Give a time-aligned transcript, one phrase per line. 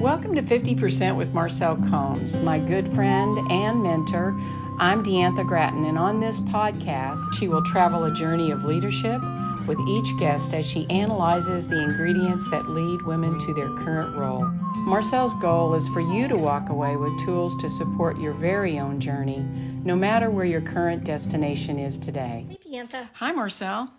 [0.00, 4.34] Welcome to 50% with Marcel Combs, my good friend and mentor.
[4.78, 9.20] I'm Deantha Grattan, and on this podcast, she will travel a journey of leadership
[9.66, 14.44] with each guest as she analyzes the ingredients that lead women to their current role.
[14.86, 19.00] Marcel's goal is for you to walk away with tools to support your very own
[19.00, 19.42] journey,
[19.84, 22.46] no matter where your current destination is today.
[22.48, 23.08] Hey, Deantha.
[23.14, 23.90] Hi, Marcel.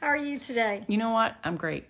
[0.00, 0.84] How are you today?
[0.88, 1.36] You know what?
[1.44, 1.84] I'm great.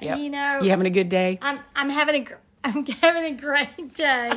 [0.00, 0.18] Yep.
[0.18, 1.38] You know, You having a good day?
[1.42, 4.30] I'm I'm having a gr- I'm having a great day.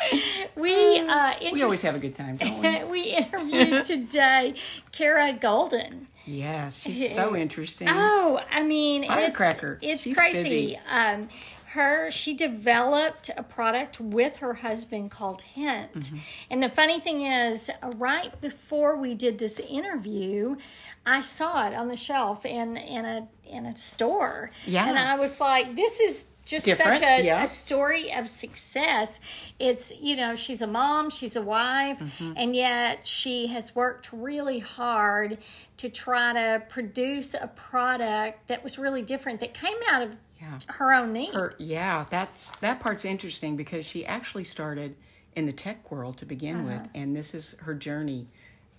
[0.56, 2.84] we uh, We always have a good time, don't we?
[2.90, 4.54] we interviewed today
[4.92, 6.06] Kara Goldin.
[6.26, 7.88] Yes, she's so interesting.
[7.90, 9.78] Oh, I mean, it's, Firecracker.
[9.82, 10.78] it's She's crazy.
[10.90, 11.28] Um,
[11.70, 15.92] her she developed a product with her husband called Hint.
[15.92, 16.16] Mm-hmm.
[16.50, 20.56] And the funny thing is, uh, right before we did this interview,
[21.04, 24.50] I saw it on the shelf in in a in a store.
[24.66, 24.88] Yeah.
[24.88, 26.26] and I was like, this is.
[26.46, 27.42] Just Different, such a, yeah.
[27.42, 29.18] a story of success.
[29.58, 32.32] It's, you know, she's a mom, she's a wife, Mm-hmm.
[32.36, 35.38] and yet she has worked really hard
[35.86, 40.58] to try to produce a product that was really different that came out of Yeah.
[40.68, 41.34] her own need.
[41.34, 44.96] Her, yeah, that's that part's interesting because she actually started
[45.34, 46.66] in the tech world to begin Uh-huh.
[46.82, 48.26] with, and this is her journey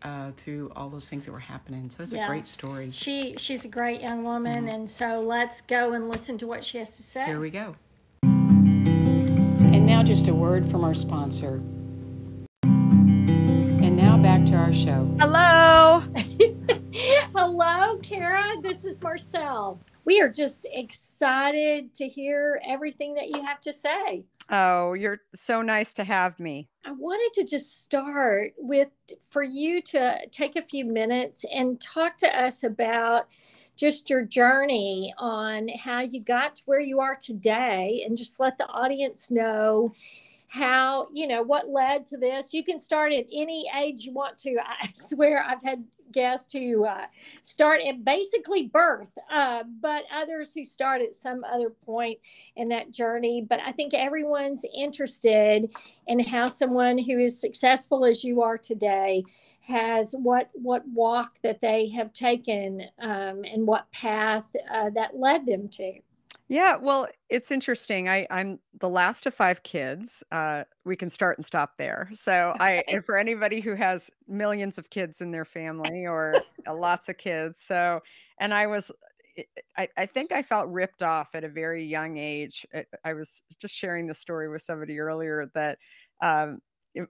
[0.03, 1.89] uh, through all those things that were happening.
[1.89, 2.25] So it's Yeah.
[2.25, 2.91] a great story.
[2.91, 4.75] She she's a great young woman, Mm-hmm.
[4.75, 7.25] and so let's go and listen to what she has to say.
[7.25, 7.75] Here we go.
[8.23, 11.61] And now, just a word from our sponsor.
[12.64, 15.05] And now back to our show.
[15.19, 16.03] Hello.
[17.39, 18.59] Hello, Kara.
[18.63, 19.80] This is Marcel.
[20.05, 24.25] We are just excited to hear everything that you have to say.
[24.49, 26.67] Oh, you're so nice to have me.
[26.83, 28.89] I wanted to just start with
[29.30, 33.27] for you to take a few minutes and talk to us about
[33.75, 38.58] just your journey on how you got to where you are today and just let
[38.58, 39.93] the audience know
[40.47, 42.53] how, you know, what led to this.
[42.53, 44.58] You can start at any age you want to.
[44.81, 47.05] I swear I've had guests who uh,
[47.43, 52.19] start at basically birth, uh, but others who start at some other point
[52.55, 53.45] in that journey.
[53.47, 55.69] But I think everyone's interested
[56.07, 59.23] in how someone who is successful as you are today
[59.61, 65.45] has what what walk that they have taken um, and what path uh, that led
[65.45, 65.99] them to.
[66.49, 68.08] Yeah, well, it's interesting.
[68.08, 70.23] I, I'm the last of five kids.
[70.31, 72.09] Uh, we can start and stop there.
[72.13, 72.91] So, I Okay.
[72.91, 77.17] and for anybody who has millions of kids in their family or uh, lots of
[77.17, 77.99] kids, so
[78.39, 78.91] and I was,
[79.77, 82.65] I, I think I felt ripped off at a very young age.
[82.73, 85.80] I, I was just sharing the story with somebody earlier that
[86.21, 86.61] um,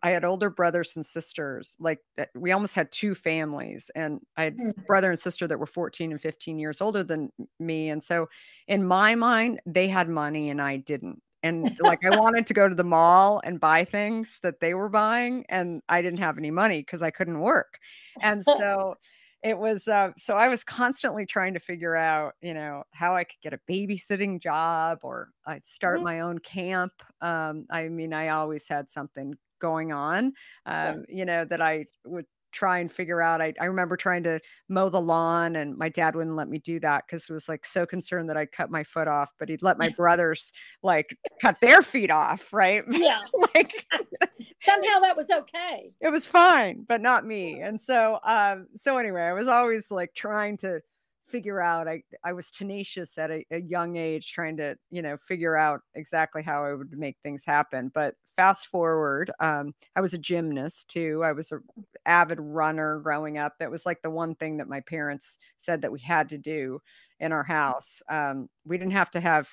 [0.03, 1.75] I had older brothers and sisters.
[1.79, 1.99] Like
[2.35, 4.87] we almost had two families, and I had Mm.
[4.87, 8.27] brother and sister that were 14 and 15 years older than me, and so
[8.67, 11.21] in my mind, they had money and I didn't.
[11.43, 14.89] And like I wanted to go to the mall and buy things that they were
[14.89, 17.79] buying, and I didn't have any money because I couldn't work.
[18.21, 18.95] And so
[19.43, 23.23] it was uh, so I was constantly trying to figure out, you know, how I
[23.23, 26.07] could get a babysitting job or I start Mhm.
[26.07, 26.93] my own camp.
[27.21, 30.33] Um, I mean, I always had something going on,
[30.65, 30.89] Yeah.
[30.91, 33.41] um, you know, that I would try and figure out.
[33.41, 36.79] I, I remember trying to mow the lawn and my dad wouldn't let me do
[36.79, 39.61] that because he was like so concerned that I'd cut my foot off, but he'd
[39.61, 42.83] let my brothers like cut their feet off, right?
[42.91, 43.19] Yeah,
[43.53, 43.85] like
[44.63, 45.91] somehow that was okay.
[46.01, 47.59] it was fine, but not me.
[47.61, 50.79] And so um so anyway, I was always like trying to
[51.27, 55.17] figure out I I was tenacious at a, a young age trying to, you know,
[55.17, 57.89] figure out exactly how I would make things happen.
[57.93, 61.21] But fast forward, um I was a gymnast too.
[61.23, 61.59] I was a
[62.05, 63.55] avid runner growing up.
[63.59, 66.79] That was like the one thing that my parents said that we had to do
[67.19, 68.01] in our house.
[68.09, 69.49] Um we didn't have to have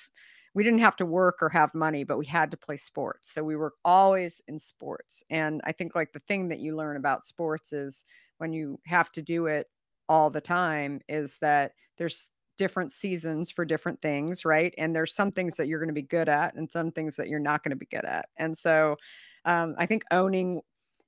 [0.53, 3.29] we didn't have to work or have money, but we had to play sports.
[3.33, 5.21] So we were always in sports.
[5.29, 8.05] And I think like the thing that you learn about sports is
[8.37, 9.67] when you have to do it
[10.09, 14.73] all the time is that there's different seasons for different things, right?
[14.77, 17.27] And there's some things that you're going to be good at and some things that
[17.27, 18.29] you're not going to be good at.
[18.37, 18.95] And so
[19.43, 20.61] um, I think owning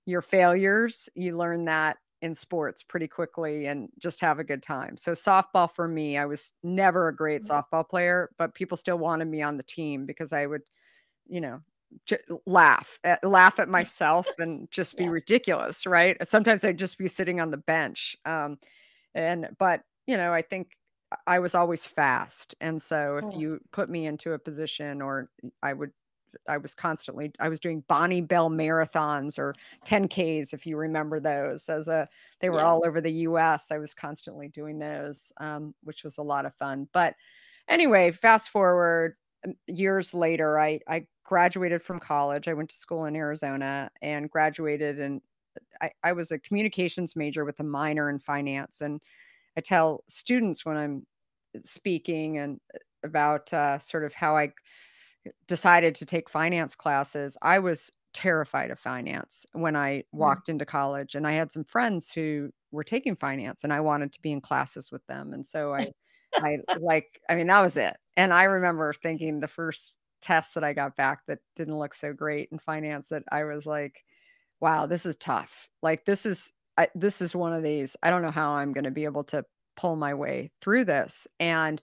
[0.05, 4.97] your failures, you learn that in sports pretty quickly and just have a good time.
[4.97, 7.49] So softball for me, I was never a great Mhm.
[7.49, 10.63] softball player, but people still wanted me on the team because I would,
[11.27, 11.61] you know,
[12.05, 15.11] j- laugh at, laugh at myself and just be Yeah.
[15.11, 16.17] ridiculous, right?
[16.27, 18.15] Sometimes I'd just be sitting on the bench.
[18.25, 18.59] Um,
[19.17, 20.77] and but you know, I think
[21.27, 22.55] I was always fast.
[22.61, 23.31] And so if Oh.
[23.35, 25.31] you put me into a position or
[25.63, 25.91] I would
[26.47, 31.69] I was constantly I was doing Bonne Bell marathons or 10Ks if you remember those
[31.69, 32.09] as a
[32.41, 32.65] they were Yeah.
[32.65, 33.71] all over the US.
[33.71, 36.89] I was constantly doing those, um, which was a lot of fun.
[36.93, 37.15] But
[37.67, 39.15] anyway, fast forward
[39.45, 42.47] um, years later, I I graduated from college.
[42.47, 45.21] I went to school in Arizona and graduated and
[45.81, 48.81] I, I was a communications major with a minor in finance.
[48.81, 49.01] And
[49.57, 51.07] I tell students when I'm
[51.61, 54.53] speaking and uh, about uh, sort of how I
[55.47, 60.37] decided to take finance classes, I was terrified of finance when I Mm.
[60.37, 61.15] walked into college.
[61.15, 64.41] And I had some friends who were taking finance and I wanted to be in
[64.41, 65.33] classes with them.
[65.33, 65.91] And so I,
[66.39, 67.97] I like, I mean, that was it.
[68.15, 72.13] And I remember thinking the first test that I got back that didn't look so
[72.13, 74.03] great in finance that I was like,
[74.61, 75.69] wow, this is tough.
[75.81, 78.83] Like, this is, I, this is one of these, I don't know how I'm going
[78.85, 79.45] to be able to
[79.75, 81.27] pull my way through this.
[81.39, 81.81] And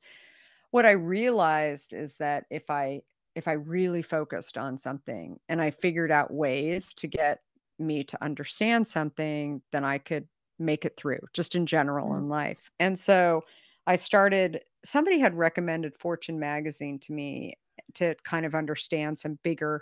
[0.71, 3.03] what I realized is that if I
[3.35, 7.41] if I really focused on something and I figured out ways to get
[7.81, 10.29] me to understand something, then I could
[10.59, 12.19] make it through just in general Mm.
[12.19, 12.71] in life.
[12.79, 13.43] And so
[13.87, 17.55] I started somebody had recommended Fortune magazine to me
[17.95, 19.81] to kind of understand some bigger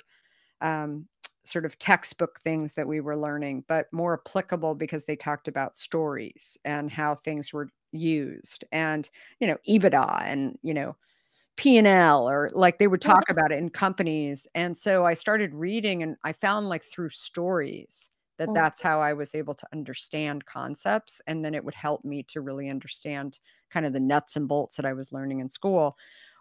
[0.60, 1.08] um,
[1.44, 5.76] sort of textbook things that we were learning, but more applicable because they talked about
[5.76, 9.10] stories and how things were used and,
[9.40, 10.96] you know, EBITDA and, you know,
[11.56, 14.46] P&L or like they would talk about it in companies.
[14.54, 18.54] And so I started reading and I found like through stories that Mm.
[18.54, 21.20] that's how I was able to understand concepts.
[21.26, 23.38] And then it would help me to really understand
[23.70, 25.96] kind of the nuts and bolts that I was learning in school.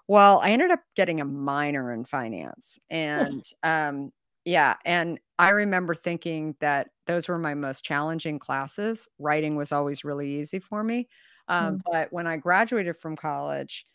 [0.07, 2.80] Well, I ended up getting a minor in finance.
[2.89, 4.12] And um,
[4.46, 9.08] yeah, and I remember thinking that those were my most challenging classes.
[9.20, 11.10] Writing was always really easy for me.
[11.48, 11.82] Um, Mm.
[11.92, 13.88] but when I graduated from college,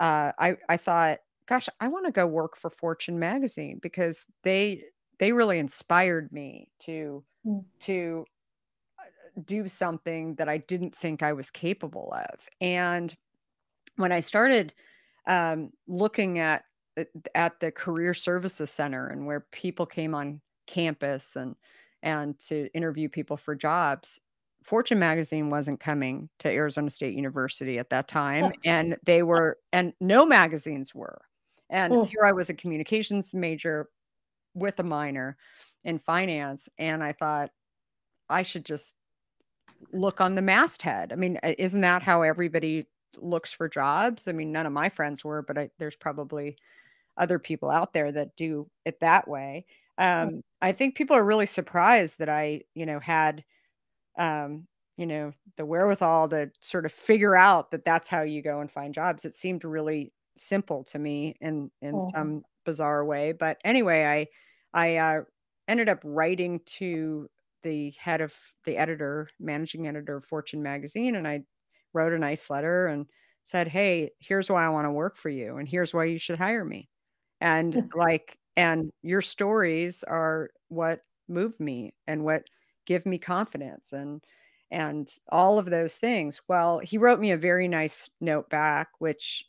[0.00, 4.84] uh, I I thought, gosh, I want to go work for Fortune magazine because they
[5.18, 7.64] they really inspired me to Mm.
[7.82, 8.26] to
[9.44, 12.48] do something that I didn't think I was capable of.
[12.60, 13.16] And
[13.96, 14.74] when I started
[15.26, 16.64] um, looking at
[17.34, 21.56] at the career services center and where people came on campus and
[22.02, 24.20] and to interview people for jobs,
[24.64, 29.92] Fortune magazine wasn't coming to Arizona State University at that time, and they were, and
[30.00, 31.20] no magazines were.
[31.68, 32.08] And Mm.
[32.08, 33.90] here I was a communications major
[34.54, 35.36] with a minor
[35.84, 37.50] in finance, and I thought
[38.28, 38.96] I should just
[39.92, 41.12] look on the masthead.
[41.12, 42.86] I mean, isn't that how everybody
[43.16, 44.28] looks for jobs?
[44.28, 46.56] I mean, none of my friends were, but I, there's probably
[47.16, 49.66] other people out there that do it that way.
[49.98, 53.44] Um, I think people are really surprised that I, you know, had,
[54.18, 54.66] um,
[54.96, 58.70] you know, the wherewithal to sort of figure out that that's how you go and
[58.70, 59.24] find jobs.
[59.24, 62.10] It seemed really simple to me in in Mhm.
[62.14, 63.32] some bizarre way.
[63.32, 64.26] But anyway, I
[64.74, 65.22] I uh,
[65.68, 67.28] ended up writing to
[67.62, 68.34] the head of
[68.64, 71.44] the editor, managing editor of Fortune magazine, and I
[71.92, 73.06] wrote a nice letter and
[73.44, 76.38] said, "Hey, here's why I want to work for you, and here's why you should
[76.38, 76.90] hire me."
[77.40, 82.44] And like, and your stories are what move me and what
[82.86, 84.22] give me confidence and
[84.70, 86.40] and all of those things.
[86.48, 89.46] Well, he wrote me a very nice note back, which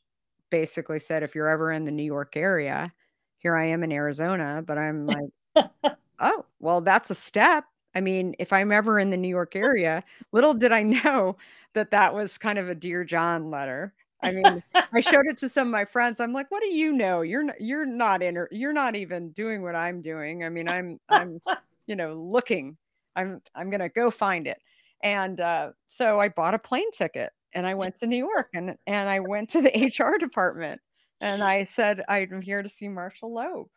[0.49, 2.91] basically said, if you're ever in the New York area,
[3.37, 5.29] here I am in Arizona, but I'm like,
[6.19, 7.65] oh, well, that's a step.
[7.95, 11.37] I mean, if I'm ever in the New York area, little did I know
[11.73, 13.93] that that was kind of a Dear John letter.
[14.23, 14.63] I mean,
[14.93, 16.19] I showed it to some of my friends.
[16.19, 17.21] I'm like, "What do you know?
[17.21, 20.43] You're not, you're not in, you're not even doing what I'm doing.
[20.43, 21.39] I mean, I'm, I'm,
[21.87, 22.77] you know, looking.
[23.15, 24.57] I'm, I'm gonna go find it."
[25.03, 28.75] And uh, so I bought a plane ticket and I went to New York and
[28.87, 30.81] and I went to the HR department
[31.19, 33.67] and I said, "I'm here to see Marshall Loeb."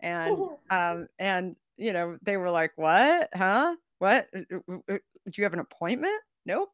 [0.00, 0.36] And
[0.70, 3.28] um, and you know, they were like, "What?
[3.34, 3.76] Huh?
[3.98, 4.28] What?
[4.34, 6.70] Uh, uh, uh, Do you have an appointment?" Nope.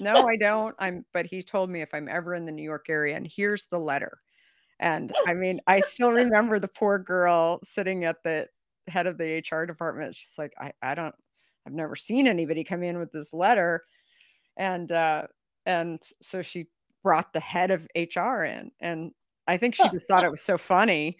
[0.00, 0.74] No, I don't.
[0.78, 3.66] I'm but he told me if I'm ever in the New York area and here's
[3.66, 4.18] the letter.
[4.80, 8.48] And I mean, I still remember the poor girl sitting at the
[8.88, 10.14] head of the HR department.
[10.16, 11.14] She's like, I, I don't,
[11.66, 13.82] I've never seen anybody come in with this letter.
[14.56, 15.24] And uh,
[15.66, 16.68] and so she
[17.02, 18.72] brought the head of HR in.
[18.80, 19.12] And
[19.46, 21.18] I think she just thought it was so funny.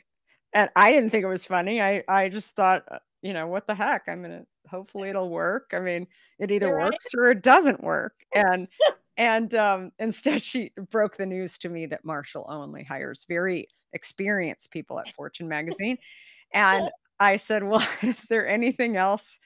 [0.53, 1.81] And I didn't think it was funny.
[1.83, 4.05] I I just thought, uh, you know, what the heck?
[4.09, 5.73] I'm gonna hopefully it'll work.
[5.73, 6.07] I mean,
[6.39, 6.93] it either You're right.
[6.93, 8.15] works or it doesn't work.
[8.35, 8.69] And
[9.17, 14.73] and um, instead, she broke the news to me that Marshall only hires very experienced
[14.73, 15.99] people at Fortune magazine.
[16.53, 16.91] And
[17.21, 19.39] I said, Well, is there anything else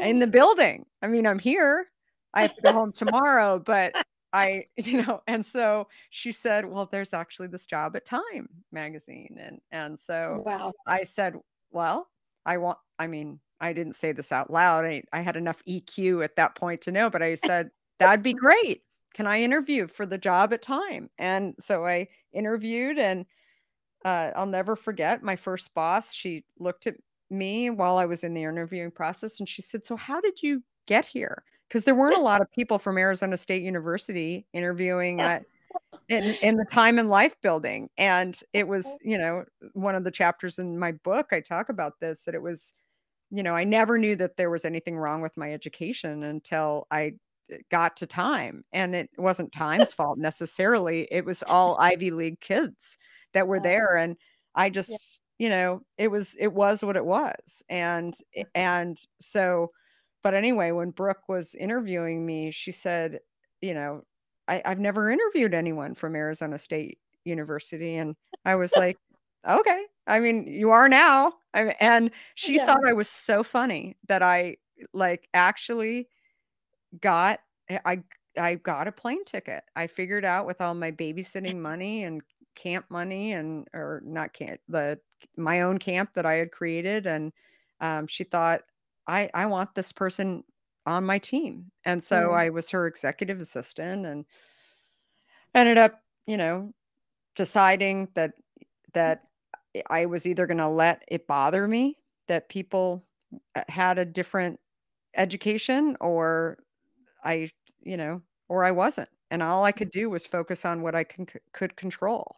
[0.00, 0.86] in the building?
[1.00, 1.86] I mean, I'm here.
[2.34, 3.94] I have to go home tomorrow, but
[4.32, 9.36] I, you know, and so she said, "Well, there's actually this job at Time magazine."
[9.40, 10.72] And and so wow.
[10.86, 11.34] I said,
[11.70, 12.08] "Well,
[12.46, 14.84] I want I mean, I didn't say this out loud.
[14.84, 18.34] I, I had enough EQ at that point to know, but I said, that'd be
[18.34, 18.82] great.
[19.14, 21.10] Can I interview for the job at Time?
[21.18, 23.26] And so I interviewed, and
[24.04, 26.12] uh, I'll never forget my first boss.
[26.12, 26.94] She looked at
[27.28, 30.62] me while I was in the interviewing process and she said, So, how did you
[30.86, 31.42] get here?
[31.68, 35.44] Because there weren't a lot of people from Arizona State University interviewing at
[36.08, 37.88] in, in the time and life building.
[37.96, 42.00] And it was, you know, one of the chapters in my book, I talk about
[42.00, 42.72] this that it was,
[43.30, 47.14] you know, I never knew that there was anything wrong with my education until I
[47.52, 48.64] uh, got to time.
[48.72, 51.06] And it wasn't time's fault necessarily.
[51.10, 52.98] It was all Ivy League kids
[53.32, 53.96] that were there.
[53.96, 54.16] And
[54.54, 55.44] I just, yeah.
[55.44, 57.62] you know, it was, it was what it was.
[57.68, 58.14] And,
[58.54, 59.70] and so,
[60.22, 63.20] but anyway, when Brooke was interviewing me, she said,
[63.60, 64.02] you know,
[64.48, 67.96] I, I've never interviewed anyone from Arizona State University.
[67.96, 68.98] And I was like,
[69.48, 69.84] okay.
[70.06, 71.34] I mean, you are now.
[71.54, 72.66] I mean, and she yeah.
[72.66, 74.56] thought I was so funny that I
[74.92, 76.08] like actually
[77.00, 77.40] got
[77.84, 78.02] I
[78.38, 79.62] I got a plane ticket.
[79.76, 82.22] I figured out with all my babysitting money and
[82.54, 84.98] camp money and or not camp the
[85.36, 87.32] my own camp that I had created and
[87.80, 88.62] um, she thought
[89.06, 90.44] I I want this person
[90.86, 91.70] on my team.
[91.84, 92.34] And so mm-hmm.
[92.34, 94.24] I was her executive assistant and
[95.54, 96.72] ended up, you know,
[97.36, 98.32] deciding that
[98.94, 99.22] that
[99.88, 101.96] I was either going to let it bother me
[102.28, 103.04] that people
[103.54, 104.58] uh, had a different
[105.16, 106.58] education or
[107.24, 107.50] I,
[107.82, 109.08] you know, or I wasn't.
[109.30, 112.36] And all I could do was focus on what I can, could control.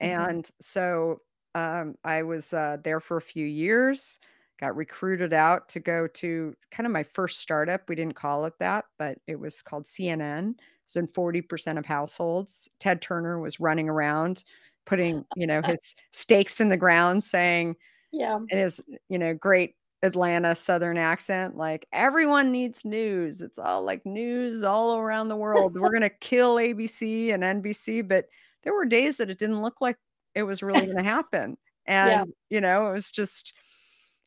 [0.00, 0.30] Mm-hmm.
[0.30, 1.20] And so
[1.54, 4.18] um, I was uh, there for a few years
[4.60, 7.88] got recruited out to go to kind of my first startup.
[7.88, 10.54] We didn't call it that, but it was called CNN.
[10.84, 12.68] It's in 40% of households.
[12.78, 14.44] Ted Turner was running around
[14.90, 17.76] putting, you know, his stakes in the ground saying,
[18.12, 21.56] yeah, it is, you know, great Atlanta Southern accent.
[21.56, 23.40] Like everyone needs news.
[23.40, 25.78] It's all like news all around the world.
[25.78, 28.06] We're going to kill ABC and NBC.
[28.06, 28.26] But
[28.64, 29.96] there were days that it didn't look like
[30.34, 31.56] it was really going to happen.
[31.86, 32.24] And, yeah.
[32.50, 33.52] you know, it was just,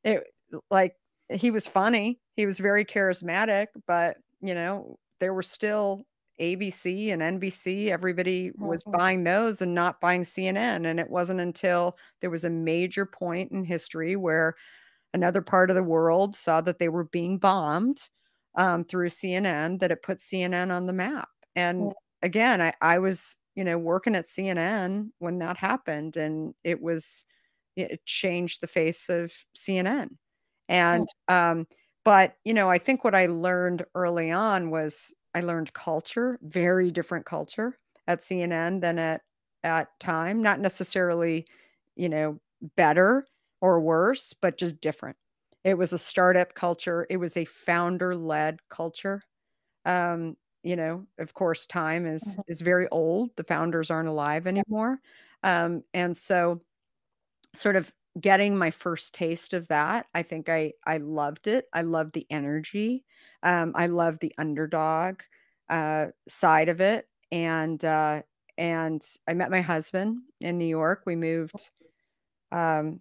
[0.03, 0.23] it
[0.71, 0.95] like
[1.29, 2.19] he was funny.
[2.35, 6.05] He was very charismatic, but you know, there were still
[6.43, 7.89] ABC and NBC.
[7.89, 8.97] Everybody was mm-hmm.
[8.97, 10.87] buying those and not buying CNN.
[10.87, 14.55] And it wasn't until there was a major point in history where
[15.13, 18.01] another part of the world saw that they were being bombed
[18.55, 21.29] um, through CNN that it put CNN on the map.
[21.55, 26.81] And again, I, I was, you know, working at CNN when that happened, and it
[26.81, 27.25] was
[27.75, 30.09] it changed the face of CNN.
[30.69, 31.67] And um,
[32.05, 36.91] but you know, I think what I learned early on was I learned culture, very
[36.91, 39.21] different culture at CNN than at
[39.63, 40.41] at Time.
[40.41, 41.45] Not necessarily,
[41.95, 42.39] you know,
[42.75, 43.25] better
[43.61, 45.17] or worse, but just different.
[45.63, 47.07] It was a startup culture.
[47.09, 49.23] It was a founder-led culture.
[49.85, 52.41] Um, you know, of course, Time is mm-hmm.
[52.47, 53.31] is very old.
[53.35, 54.99] The founders aren't alive anymore.
[55.43, 56.61] Um, and so
[57.53, 61.65] sort of getting my first taste of that i think i i loved it.
[61.73, 63.03] I loved the energy
[63.41, 65.21] um, i loved the underdog
[65.69, 68.21] uh, side of it and uh,
[68.57, 71.03] and i met my husband in new york.
[71.05, 71.71] We moved
[72.51, 72.99] um,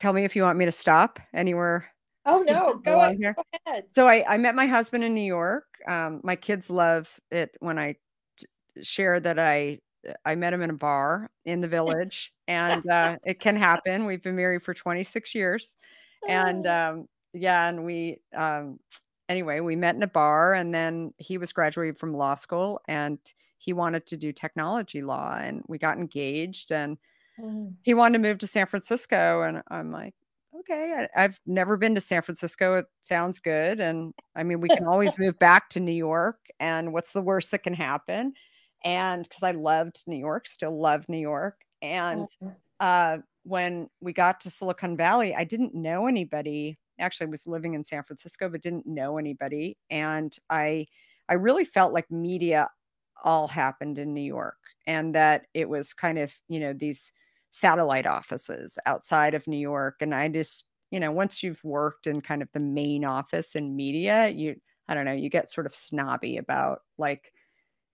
[0.00, 1.86] tell me if you want me to stop anywhere
[2.24, 3.84] oh no go, ahead, go ahead.
[3.92, 5.66] So I, I met my husband in new york.
[5.86, 7.96] Um, my kids love it when I
[8.38, 8.46] t-
[8.82, 9.78] share that i
[10.24, 14.06] I met him in a bar in the village, and uh, it can happen.
[14.06, 15.76] We've been married for 26 years,
[16.28, 16.72] and oh.
[16.72, 18.78] um, yeah, and we um,
[19.28, 23.18] anyway we met in a bar, and then he was graduating from law school, and
[23.58, 26.98] he wanted to do technology law, and we got engaged, and
[27.40, 27.72] mm.
[27.82, 30.14] he wanted to move to San Francisco, and I'm like.
[30.60, 32.76] Okay, I, I've never been to San Francisco.
[32.78, 33.80] It sounds good.
[33.80, 36.38] And I mean, we can always move back to New York.
[36.58, 38.32] And what's the worst that can happen?
[38.84, 41.62] And because I loved New York, still love New York.
[41.82, 42.28] And
[42.80, 46.78] uh, when we got to Silicon Valley, I didn't know anybody.
[46.98, 49.78] Actually, I was living in San Francisco, but didn't know anybody.
[49.90, 50.86] And I,
[51.28, 52.68] I really felt like media
[53.24, 57.12] all happened in New York, and that it was kind of you know these
[57.50, 59.96] satellite offices outside of New York.
[60.00, 63.76] And I just you know once you've worked in kind of the main office in
[63.76, 64.56] media, you
[64.88, 67.32] I don't know, you get sort of snobby about like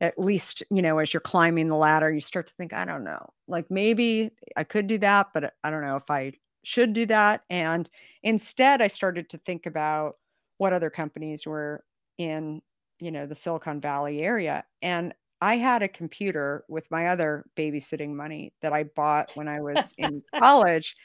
[0.00, 3.04] at least you know as you're climbing the ladder you start to think i don't
[3.04, 7.06] know like maybe i could do that but i don't know if i should do
[7.06, 7.88] that and
[8.22, 10.16] instead i started to think about
[10.58, 11.84] what other companies were
[12.18, 12.60] in
[12.98, 18.14] you know the silicon valley area and I had a computer with my other babysitting
[18.14, 20.96] money that I bought when I was in college.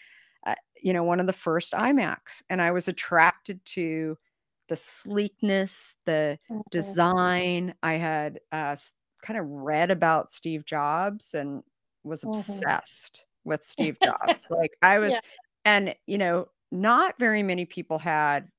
[0.45, 4.17] Uh, you know, one of the first iMacs, and I was attracted to
[4.67, 6.65] the sleekness, the Mhm.
[6.71, 7.75] design.
[7.83, 8.75] I had uh,
[9.23, 11.63] kind of read about Steve Jobs and
[12.03, 12.65] was Mhm.
[12.65, 14.35] obsessed with Steve Jobs.
[14.49, 15.21] Like I was, Yeah.
[15.65, 18.49] and you know, not very many people had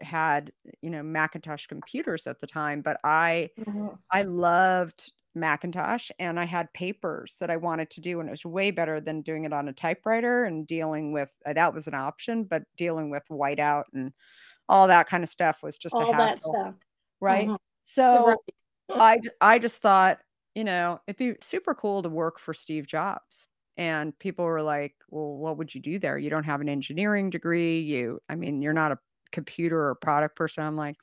[0.00, 0.52] had
[0.82, 4.04] you know Macintosh computers at the time, but I Mhm.
[4.12, 8.46] I loved Macintosh and I had papers that I wanted to do, and it was
[8.46, 11.94] way better than doing it on a typewriter and dealing with uh, that was an
[11.94, 14.12] option, but dealing with whiteout and
[14.68, 16.74] all that kind of stuff was just a All that stuff.
[17.20, 17.48] right?
[17.48, 17.58] Mhm.
[17.84, 18.36] So
[18.90, 19.20] Right.
[19.40, 20.20] I just thought,
[20.54, 23.46] you know, it'd be super cool to work for Steve Jobs.
[23.76, 26.18] And people were like, "Well, what would you do there?
[26.18, 27.80] You don't have an engineering degree.
[27.80, 28.98] You, I mean, you're not a
[29.32, 30.96] computer or product person." I'm like,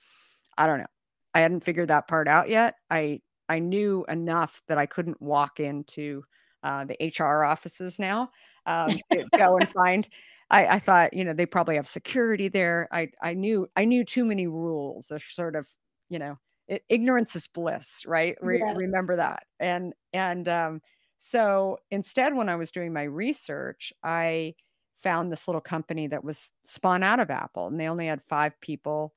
[0.57, 0.87] I don't know.
[1.33, 2.75] I hadn't figured that part out yet.
[2.89, 6.23] I I knew enough that I couldn't walk into
[6.63, 8.31] uh, the HR offices now
[8.65, 10.07] um, to go and find.
[10.51, 12.89] I, I thought, you know, they probably have security there.
[12.91, 15.11] I I knew I knew too many rules.
[15.11, 15.67] Of sort of,
[16.09, 16.37] you know,
[16.71, 18.37] i- ignorance is bliss, right?
[18.41, 18.75] Re- Yes.
[18.75, 19.45] remember that.
[19.59, 20.81] And and um,
[21.19, 24.55] so instead, when I was doing my research, I
[25.03, 28.59] found this little company that was spun out of Apple, and they only had five
[28.61, 29.15] people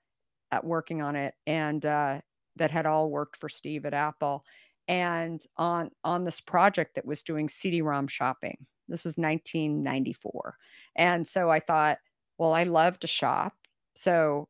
[0.52, 2.20] at working on it and uh,
[2.56, 4.44] that had all worked for Steve at Apple
[4.88, 8.66] and on on this project that was doing CD-ROM shopping.
[8.88, 10.56] This is 1994.
[10.96, 11.98] And so I thought,
[12.38, 13.54] well, I love to shop.
[13.94, 14.48] So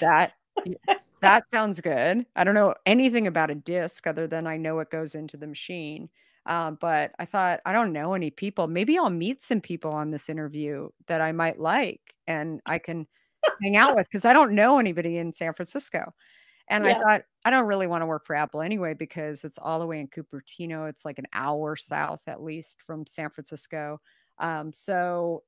[0.00, 0.34] that
[1.22, 2.26] that sounds good.
[2.36, 5.46] I don't know anything about a disc other than I know it goes into the
[5.46, 6.08] machine.
[6.46, 8.66] Um, but I thought, I don't know any people.
[8.66, 13.06] Maybe I'll meet some people on this interview that I might like and I can
[13.62, 16.12] hang out with because I don't know anybody in San Francisco.
[16.68, 19.78] And I thought, I don't really want to work for Apple anyway because it's all
[19.80, 20.88] the way in Cupertino.
[20.88, 24.00] It's like an hour south, at least, from San Francisco.
[24.38, 25.44] Um, so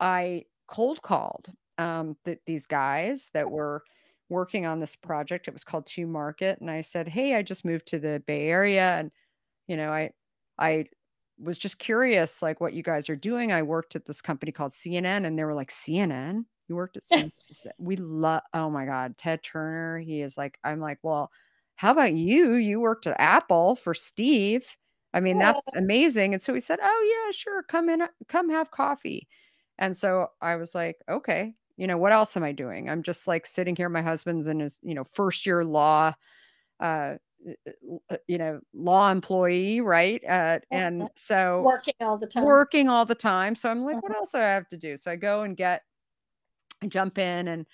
[0.00, 3.84] I cold called um, th- these guys that were
[4.28, 5.48] working on this project.
[5.48, 8.96] It was called 2Market, and I said, "Hey, I just moved to the Bay Area,
[8.98, 9.10] and
[9.68, 10.12] you know, I
[10.58, 10.86] I
[11.38, 13.52] was just curious, like what you guys are doing.
[13.52, 17.04] I worked at this company called CNN, and they were like, CNN." You worked at
[17.04, 17.32] CNN?
[17.78, 19.98] We love, oh my God, Ted Turner.
[19.98, 21.30] He is like, I'm like, well,
[21.76, 22.54] how about you?
[22.54, 24.76] You worked at Apple for Steve.
[25.14, 25.38] I mean, Yeah.
[25.38, 26.34] that's amazing.
[26.34, 27.62] And so he said, Oh, yeah, sure.
[27.64, 29.28] Come in, uh, come have coffee.
[29.78, 32.88] And so I was like, Okay, you know, what else am I doing?
[32.90, 33.88] I'm just like sitting here.
[33.88, 36.14] My husband's in his, you know, first year law,
[36.80, 37.16] uh,
[38.10, 40.22] uh, you know, law employee, right?
[40.24, 42.62] Uh, and so Working all the time.
[42.62, 43.54] working all the time.
[43.56, 44.16] So I'm like, what Mhm.
[44.16, 44.96] else do I have to do?
[44.96, 45.82] So I go and get,
[46.88, 47.66] jump in and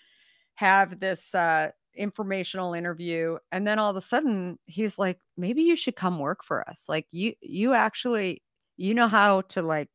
[0.55, 5.77] have this uh, informational interview, and then all of a sudden he's like, maybe you
[5.77, 6.87] should come work for us.
[6.89, 8.43] Like you, you actually,
[8.77, 9.89] you know how to like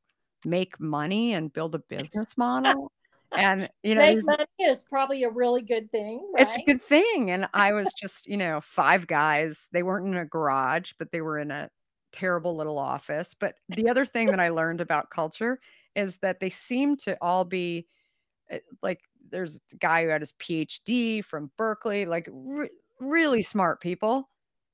[0.46, 2.91] make money and build a business model,
[3.38, 6.48] and you know, Make money is probably a really good thing, right?
[6.48, 7.32] it's a good thing.
[7.32, 9.67] And I was just, you know, five guys.
[9.72, 11.70] They weren't in a garage, but they were in a
[12.12, 13.36] terrible little office.
[13.39, 15.60] But the other thing that I learned about culture
[15.96, 17.88] is that they seem to all be
[18.49, 23.81] Eh, like there's a guy who had his PhD from Berkeley, like re- really smart
[23.81, 24.29] people.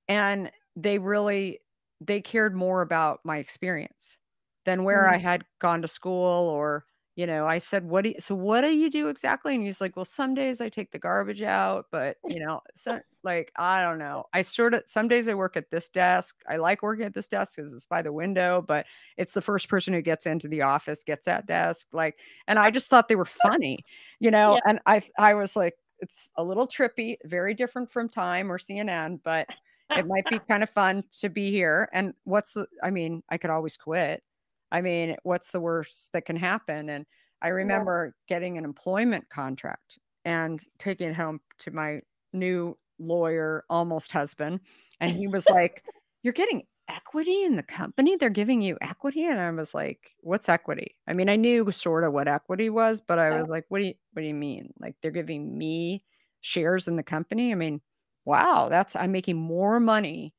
[0.07, 1.59] And they really
[2.01, 4.17] they cared more about my experience
[4.65, 5.21] than where I mm.
[5.21, 8.33] had gone to school or you know, I said, "What do you, so?
[8.33, 11.43] What do you do exactly?" And he's like, "Well, some days I take the garbage
[11.43, 14.25] out, but you know, so like I don't know.
[14.33, 16.36] I sort of some days I work at this desk.
[16.49, 18.86] I like working at this desk because it's by the window, but
[19.17, 21.88] it's the first person who gets into the office gets that desk.
[21.93, 23.86] Like, and I just thought they were funny,
[24.19, 24.55] you know.
[24.55, 24.62] Yeah.
[24.67, 29.19] And I I was like, it's a little trippy, very different from Time or CNN,
[29.23, 29.47] but
[29.95, 31.89] it might be kind of fun to be here.
[31.93, 32.67] And what's the?
[32.83, 34.23] I mean, I could always quit.
[34.71, 36.89] I mean, what's the worst that can happen?
[36.89, 37.05] And
[37.43, 44.12] I remember getting an employment contract and taking it home to my new lawyer, almost
[44.12, 44.60] husband.
[44.99, 45.84] And he was like,
[46.21, 48.15] You're getting equity in the company?
[48.15, 49.25] They're giving you equity?
[49.25, 50.95] And I was like, What's equity?
[51.08, 53.86] I mean, I knew sort of what equity was, but I was like, What do
[53.86, 54.73] you what do you mean?
[54.79, 56.03] Like they're giving me
[56.41, 57.51] shares in the company?
[57.51, 57.82] I mean,
[58.25, 60.34] wow, that's I'm making more money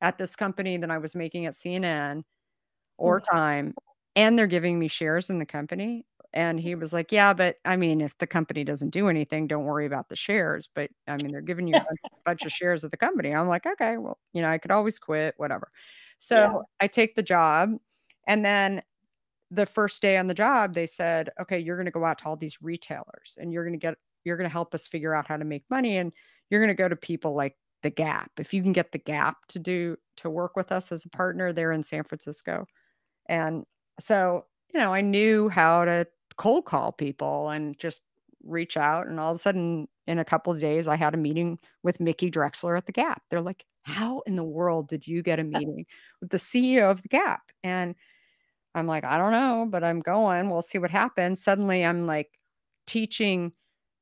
[0.00, 2.22] at this company than I was making at CNN
[2.98, 3.24] or mm.
[3.30, 3.74] time
[4.16, 6.04] and they're giving me shares in the company
[6.36, 9.64] and he was like yeah but i mean if the company doesn't do anything don't
[9.64, 11.84] worry about the shares but i mean they're giving you a
[12.24, 14.98] bunch, of shares of the company i'm like okay well you know i could always
[14.98, 15.70] quit whatever
[16.18, 16.58] so Yeah.
[16.80, 17.70] i take the job
[18.28, 18.82] and then
[19.50, 22.26] the first day on the job they said okay you're going to go out to
[22.26, 25.26] all these retailers and you're going to get you're going to help us figure out
[25.26, 26.12] how to make money and
[26.50, 28.32] you're going to go to people like the Gap.
[28.38, 31.52] If you can get the Gap to do to work with us as a partner,
[31.52, 32.66] they're in San Francisco.
[33.28, 33.64] And
[34.00, 38.02] so, you know, I knew how to cold call people and just
[38.44, 39.06] reach out.
[39.06, 42.00] And all of a sudden, in a couple of days, I had a meeting with
[42.00, 43.22] Mickey Drexler at the Gap.
[43.30, 45.86] They're like, How in the world did you get a meeting
[46.20, 47.42] with the CEO of the Gap?
[47.64, 47.94] And
[48.74, 50.50] I'm like, I don't know, but I'm going.
[50.50, 51.42] We'll see what happens.
[51.42, 52.38] Suddenly, I'm like
[52.86, 53.52] teaching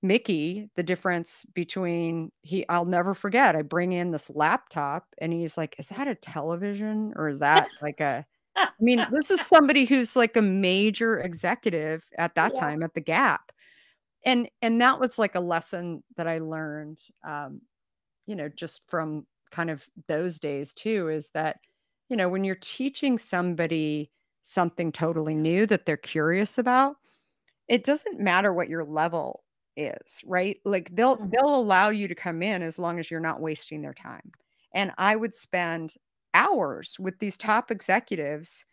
[0.03, 3.57] Mickey the difference between he I'll never forget.
[3.57, 7.69] I bring in this laptop and he's like, "Is that a television or is that
[7.83, 12.61] like a I mean, this is somebody who's like a major executive at that yeah.
[12.61, 13.53] time at the Gap.
[14.25, 17.61] And and that was like a lesson that I learned um
[18.27, 21.59] you know, just from kind of those days too is that
[22.09, 24.11] you know, when you're teaching somebody
[24.43, 26.97] something totally new that they're curious about,
[27.69, 29.43] it doesn't matter what your level
[29.77, 30.59] is, right?
[30.65, 31.31] Like they'll mm-hmm.
[31.31, 34.33] they'll allow you to come in as long as you're not wasting their time.
[34.75, 35.95] And I would spend
[36.35, 38.65] hours with these top executives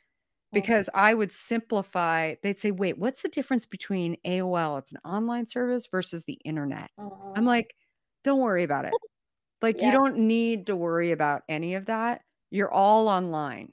[0.53, 2.35] because I would simplify.
[2.43, 6.91] They'd say, "Wait, what's the difference between AOL, it's an online service versus the internet?"
[6.97, 7.33] Uh-huh.
[7.35, 7.73] I'm like,
[8.23, 8.93] "Don't worry about it.
[9.61, 9.87] Like yeah.
[9.87, 12.21] you don't need to worry about any of that.
[12.49, 13.71] You're all online.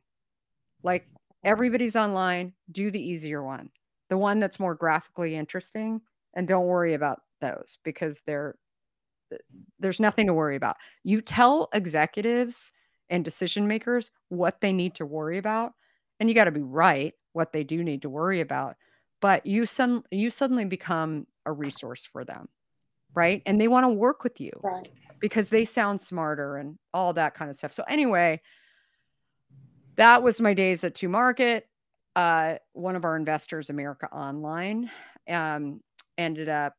[0.82, 1.08] Like
[1.44, 2.52] everybody's online.
[2.70, 3.70] Do the easier one.
[4.10, 6.00] The one that's more graphically interesting
[6.34, 8.54] and don't worry about those because they're
[9.78, 10.76] there's nothing to worry about.
[11.04, 12.72] You tell executives
[13.10, 15.72] and decision makers what they need to worry about.
[16.20, 18.76] And you got to be right what they do need to worry about
[19.20, 22.48] but you some you suddenly become a resource for them
[23.14, 23.42] right?
[23.46, 24.92] And they want to work with you right.
[25.18, 27.72] because they sound smarter and all that kind of stuff.
[27.72, 28.40] So anyway
[29.96, 31.62] that was my days at 2Market.
[32.14, 34.90] Uh, one of our investors america online
[35.28, 35.80] um,
[36.16, 36.74] ended up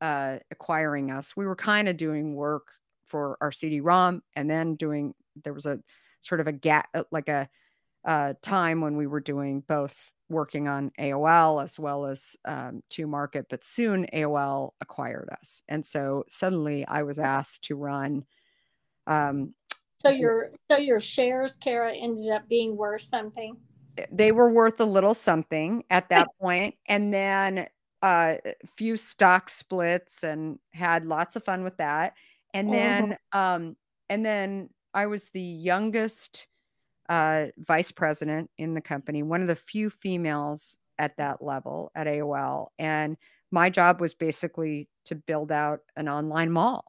[0.00, 1.36] uh, acquiring us.
[1.36, 2.66] We were kind of doing work
[3.04, 5.80] for our cd-rom and then doing there was a
[6.20, 7.48] sort of a gap uh, like a
[8.04, 13.44] uh, time when we were doing both working on AOL as well as um, 2Market,
[13.48, 15.62] but soon AOL acquired us.
[15.68, 18.24] And so suddenly I was asked to run.
[19.06, 19.54] Um,
[19.98, 23.56] so your so your shares, Kara, ended up being worth something.
[24.10, 27.68] They were worth a little something at that point, and then
[28.02, 32.14] uh, a few stock splits, and had lots of fun with that.
[32.52, 33.38] And then, mm-hmm.
[33.38, 33.76] um,
[34.10, 36.46] and then I was the youngest
[37.08, 42.06] uh, vice president in the company, one of the few females at that level at
[42.06, 42.68] AOL.
[42.78, 43.16] And
[43.50, 46.84] my job was basically to build out an online mall.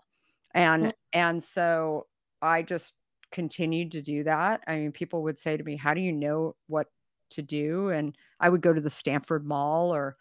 [0.54, 0.90] And mm-hmm.
[1.14, 2.08] and so
[2.42, 2.94] I just
[3.32, 4.62] continued to do that.
[4.68, 6.88] I mean, people would say to me, How do you know what
[7.32, 7.90] to do?
[7.90, 10.16] And I would go to the Stanford Mall or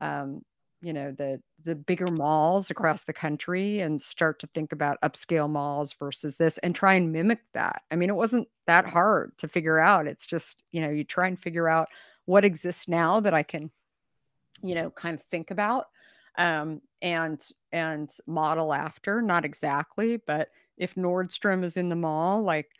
[0.00, 0.42] um,
[0.86, 5.50] you know the the bigger malls across the country and start to think about upscale
[5.50, 7.82] malls versus this and try and mimic that.
[7.90, 10.06] I mean it wasn't that hard to figure out.
[10.06, 11.88] It's just you know you try and figure out
[12.26, 13.70] what exists now that i can
[14.62, 15.86] you know kind of think about
[16.38, 17.40] um, and
[17.72, 22.70] and model after not exactly but if nordstrom is in the mall like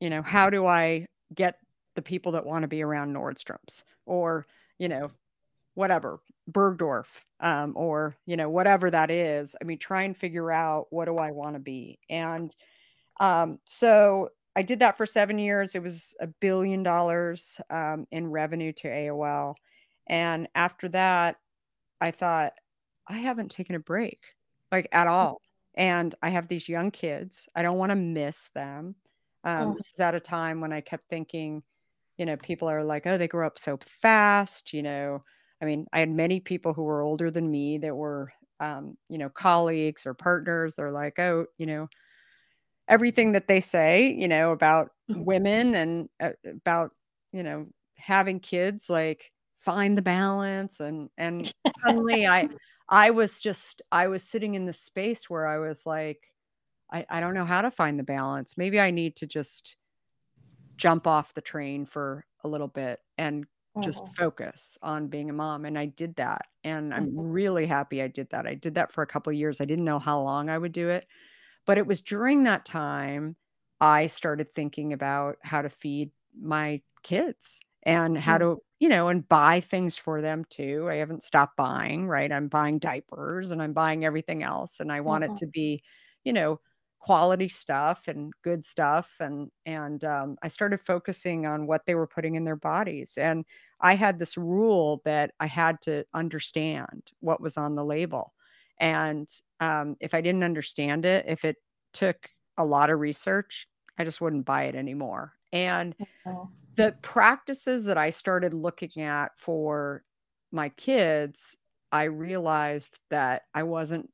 [0.00, 1.58] you know how do i get
[1.94, 3.84] the people that want to be around nordstrom's?
[4.06, 4.46] Or
[4.78, 5.10] you know
[5.74, 9.54] whatever Bergdorf um, or you know whatever that is.
[9.60, 11.98] I mean, try and figure out what do I want to be.
[12.08, 12.54] And
[13.20, 15.74] um, so I did that for seven years.
[15.74, 19.54] It was a billion dollars um, in revenue to AOL.
[20.08, 21.36] And after that,
[22.00, 22.52] I thought
[23.08, 24.20] I haven't taken a break
[24.70, 25.40] like at all.
[25.74, 27.48] And I have these young kids.
[27.54, 28.94] I don't want to miss them.
[29.44, 29.74] Um, oh.
[29.76, 31.62] This is at a time when I kept thinking,
[32.18, 35.22] you know, people are like, oh, they grow up so fast, you know
[35.62, 39.16] I mean, I had many people who were older than me that were, um, you
[39.16, 40.74] know, colleagues or partners.
[40.74, 41.88] They're like, oh, you know,
[42.88, 45.24] everything that they say, you know, about mm-hmm.
[45.24, 46.90] women and uh, about,
[47.32, 50.80] you know, having kids, like find the balance.
[50.80, 52.48] And, and suddenly I,
[52.88, 56.26] I was just, I was sitting in the space where I was like,
[56.92, 58.58] I, I don't know how to find the balance.
[58.58, 59.76] Maybe I need to just
[60.76, 63.46] jump off the train for a little bit and
[63.80, 64.12] just mm-hmm.
[64.14, 67.20] focus on being a mom and i did that and i'm mm-hmm.
[67.20, 69.98] really happy i did that i did that for a couple years i didn't know
[69.98, 71.06] how long i would do it
[71.64, 73.34] but it was during that time
[73.80, 78.54] i started thinking about how to feed my kids and how mm-hmm.
[78.54, 82.48] to you know and buy things for them too i haven't stopped buying right i'm
[82.48, 85.32] buying diapers and i'm buying everything else and i want mm-hmm.
[85.32, 85.82] it to be
[86.24, 86.60] you know
[87.02, 92.06] quality stuff and good stuff and and um, i started focusing on what they were
[92.06, 93.44] putting in their bodies and
[93.80, 98.32] i had this rule that i had to understand what was on the label
[98.78, 101.56] and um, if i didn't understand it if it
[101.92, 105.32] took a lot of research, I just wouldn't buy it anymore.
[105.52, 105.94] And
[106.26, 106.48] oh.
[106.76, 110.04] the practices that I started looking at for
[110.50, 111.56] my kids,
[111.90, 114.10] I realized that I wasn't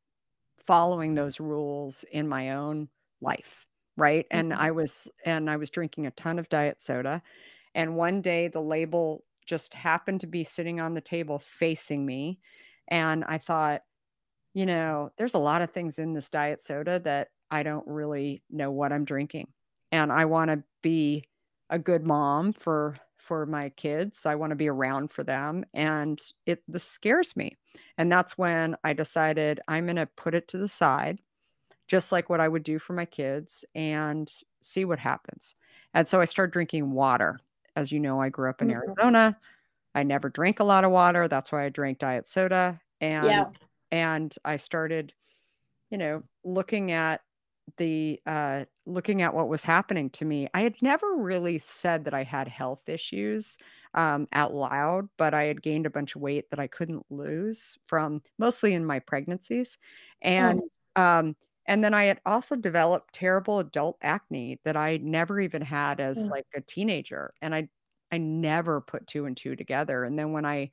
[0.68, 2.90] following those rules in my own
[3.22, 4.60] life right and mm-hmm.
[4.60, 7.22] i was and i was drinking a ton of diet soda
[7.74, 12.38] and one day the label just happened to be sitting on the table facing me
[12.88, 13.80] and i thought
[14.52, 18.42] you know there's a lot of things in this diet soda that i don't really
[18.50, 19.48] know what i'm drinking
[19.90, 21.24] and i want to be
[21.70, 26.20] a good mom for for my kids i want to be around for them and
[26.46, 27.56] it this scares me
[27.96, 31.20] and that's when i decided i'm going to put it to the side
[31.88, 35.56] just like what I would do for my kids and see what happens.
[35.94, 37.40] And so I started drinking water.
[37.74, 38.76] As you know, I grew up in mm-hmm.
[38.76, 39.36] Arizona.
[39.94, 41.26] I never drank a lot of water.
[41.26, 42.80] That's why I drank diet soda.
[43.00, 43.44] And yeah.
[43.90, 45.14] and I started,
[45.90, 47.22] you know, looking at
[47.76, 50.48] the uh looking at what was happening to me.
[50.54, 53.58] I had never really said that I had health issues
[53.94, 57.78] um out loud, but I had gained a bunch of weight that I couldn't lose
[57.86, 59.78] from mostly in my pregnancies.
[60.22, 60.62] And
[60.96, 61.00] mm.
[61.02, 66.00] um and then I had also developed terrible adult acne that I never even had
[66.00, 66.30] as mm.
[66.30, 67.34] like a teenager.
[67.42, 67.68] And I
[68.10, 70.04] I never put two and two together.
[70.04, 70.70] And then when I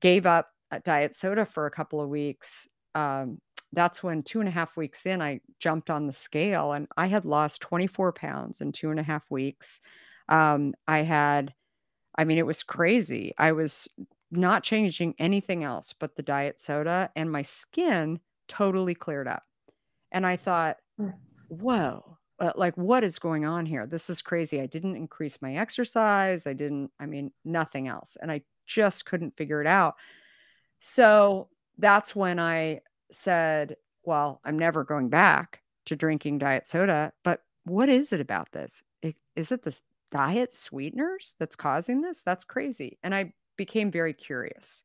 [0.00, 0.50] gave up
[0.84, 3.40] diet soda for a couple of weeks, um,
[3.72, 7.06] that's when two and a half weeks in, I jumped on the scale and I
[7.06, 9.80] had lost 24 pounds in two and a half weeks.
[10.28, 11.54] Um, I had,
[12.16, 13.32] I mean, it was crazy.
[13.38, 13.88] I was
[14.30, 19.42] not changing anything else but the diet soda, and my skin totally cleared up.
[20.10, 21.14] And I thought, mm.
[21.48, 23.86] whoa, uh, like what is going on here?
[23.86, 24.60] This is crazy.
[24.60, 26.46] I didn't increase my exercise.
[26.46, 28.16] I didn't, I mean, nothing else.
[28.20, 29.94] And I just couldn't figure it out.
[30.80, 32.80] So that's when I
[33.14, 37.12] said, well, I'm never going back to drinking diet soda.
[37.22, 38.82] But what is it about this?
[39.36, 42.22] Is it this diet sweeteners that's causing this?
[42.22, 42.98] That's crazy.
[43.02, 44.82] And I became very curious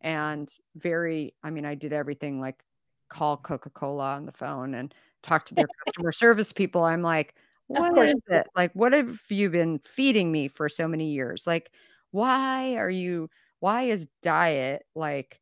[0.00, 2.64] and very, I mean, I did everything like
[3.08, 6.84] call Coca-Cola on the phone and talk to their customer service people.
[6.84, 7.34] I'm like,
[7.66, 8.46] what is it?
[8.56, 11.46] Like, what have you been feeding me for so many years?
[11.46, 11.70] Like,
[12.10, 15.39] why are you, why is diet like,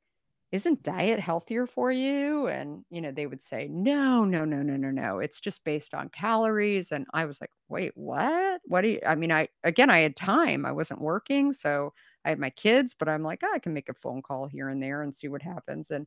[0.51, 2.47] isn't diet healthier for you?
[2.47, 5.19] And, you know, they would say, no, no, no, no, no, no.
[5.19, 6.91] It's just based on calories.
[6.91, 8.61] And I was like, wait, what?
[8.65, 10.65] What do you, I mean, I, again, I had time.
[10.65, 11.53] I wasn't working.
[11.53, 11.93] So
[12.25, 14.69] I had my kids, but I'm like, oh, I can make a phone call here
[14.71, 15.91] and there and see what happens.
[15.91, 16.07] And,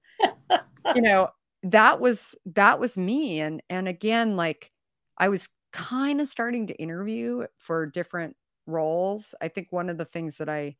[0.95, 1.29] you know,
[1.63, 4.71] that was that was me and and again like
[5.17, 10.05] i was kind of starting to interview for different roles i think one of the
[10.05, 10.75] things that i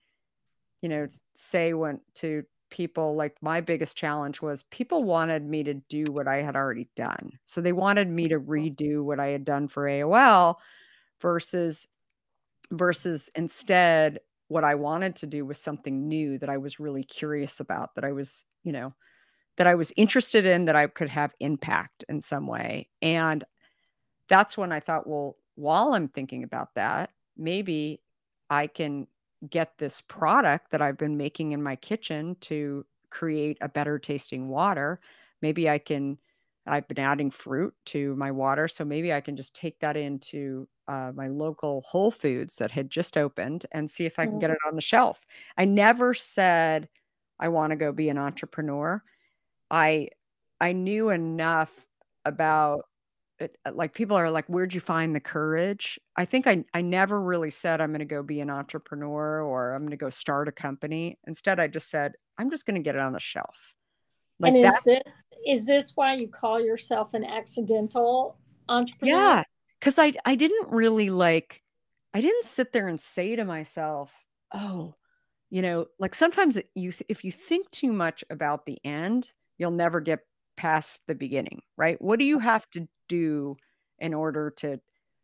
[0.81, 5.73] you know say went to people like my biggest challenge was people wanted me to
[5.73, 9.45] do what i had already done so they wanted me to redo what i had
[9.45, 10.55] done for aol
[11.19, 11.87] versus
[12.71, 17.59] versus instead what i wanted to do was something new that i was really curious
[17.59, 18.93] about that i was you know
[19.57, 22.89] that I was interested in that I could have impact in some way.
[23.01, 23.43] And
[24.27, 28.01] that's when I thought, well, while I'm thinking about that, maybe
[28.49, 29.07] I can
[29.49, 34.47] get this product that I've been making in my kitchen to create a better tasting
[34.49, 34.99] water.
[35.41, 36.17] Maybe I can,
[36.67, 38.67] I've been adding fruit to my water.
[38.67, 42.89] So maybe I can just take that into uh, my local Whole Foods that had
[42.89, 44.67] just opened and see if I can get mm-hmm.
[44.67, 45.25] it on the shelf.
[45.57, 46.89] I never said
[47.39, 49.03] I want to go be an entrepreneur.
[49.69, 50.09] I
[50.59, 51.87] I knew enough
[52.23, 52.85] about
[53.41, 55.99] it, uh, like people are like where'd you find the courage?
[56.15, 59.73] I think i i never really said i'm going to go be an entrepreneur or
[59.73, 61.17] i'm going to go start a company.
[61.27, 63.75] Instead i just said i'm just going to get it on the shelf.
[64.39, 68.37] Like and is that, this is this why you call yourself an accidental
[68.69, 69.15] entrepreneur?
[69.15, 69.43] Yeah
[69.81, 71.61] because i i didn't really like
[72.13, 74.13] i didn't sit there and say to myself
[74.53, 74.95] oh
[75.49, 79.99] you know like sometimes you if you think too much about the end you'll never
[79.99, 80.19] get
[80.61, 81.99] past the beginning, right?
[81.99, 83.57] What do you have to do
[83.97, 84.79] in order to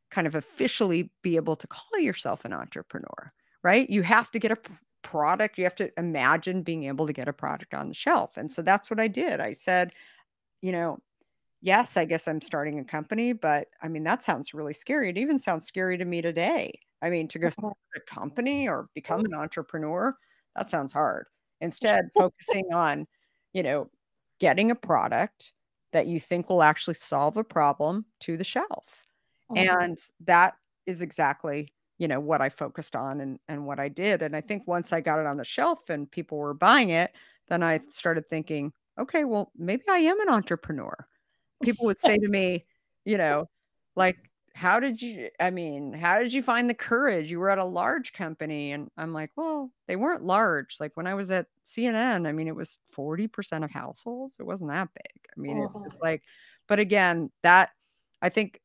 [0.10, 3.32] kind of officially be able to call yourself an entrepreneur,
[3.63, 3.88] right?
[3.88, 4.58] You have to get a
[5.04, 8.36] product, you have to imagine being able to get a product on the shelf.
[8.36, 9.39] And so that's what I did.
[9.39, 9.91] I said,
[10.63, 10.97] you know,
[11.62, 15.10] yes, I guess I'm starting a company, but I mean, that sounds really scary.
[15.12, 16.80] It even sounds scary to me today.
[17.04, 20.17] I mean, to go start a company or become an entrepreneur,
[20.56, 21.28] that sounds hard.
[21.62, 23.06] Instead, focusing on,
[23.54, 23.91] you know,
[24.39, 25.54] getting a product
[25.93, 29.06] that you think will actually solve a problem to the shelf.
[29.52, 29.82] Mm-hmm.
[29.82, 34.21] And that is exactly, you know, what I focused on and, and what I did.
[34.21, 37.12] And I think once I got it on the shelf and people were buying it,
[37.47, 41.08] then I started thinking, okay, well, maybe I am an entrepreneur.
[41.63, 42.65] People would say to me,
[43.06, 43.50] you know,
[43.95, 44.17] like
[44.58, 47.30] how did you i mean how did you find the courage?
[47.30, 50.78] You were at a large company and i'm like well they weren't large.
[50.80, 54.38] Like when i was at cnn i mean it was 40% of households.
[54.39, 55.22] It wasn't that big.
[55.36, 56.24] I mean it was like
[56.67, 57.70] but again that
[58.22, 58.60] i think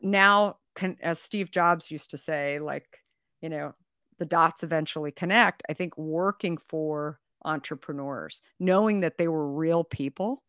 [0.00, 3.00] now can, as steve jobs used to say like
[3.40, 3.74] you know
[4.18, 5.64] the dots eventually connect.
[5.68, 10.44] I think working for entrepreneurs knowing that they were real people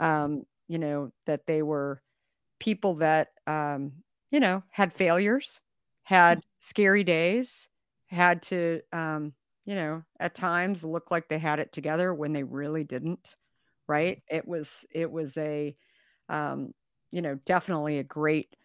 [0.00, 2.02] um you know that they were
[2.58, 3.92] people that um
[4.34, 5.60] you know, had failures,
[6.02, 7.68] had scary days,
[8.06, 9.32] had to, um,
[9.64, 13.36] you know, at times look like they had it together when they really didn't.
[13.86, 14.24] Right.
[14.28, 15.76] It was, it was a,
[16.28, 16.74] um,
[17.12, 18.56] you know, definitely a great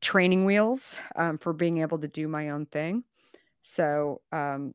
[0.00, 3.04] training wheels um, for being able to do my own thing.
[3.60, 4.72] So, um,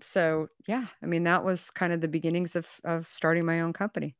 [0.00, 3.74] so yeah, I mean, that was kind of the beginnings of, of starting my own
[3.74, 4.16] company.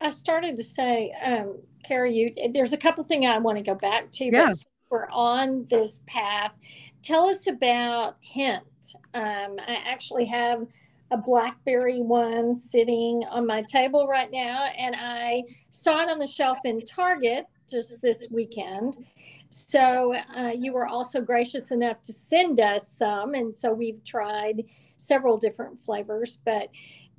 [0.00, 3.74] I started to say, um, Kara, you, there's a couple things I want to go
[3.74, 4.46] back to, yeah.
[4.46, 4.56] but
[4.94, 6.56] we're on this path,
[7.02, 8.94] tell us about Hint.
[9.12, 10.68] Um, I actually have
[11.10, 16.28] a blackberry one sitting on my table right now, and I saw it on the
[16.28, 19.04] shelf in Target just this weekend.
[19.50, 24.62] So uh, you were also gracious enough to send us some, and so we've tried
[24.96, 26.68] several different flavors, but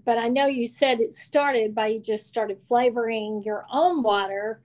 [0.05, 4.61] but I know you said it started by you just started flavoring your own water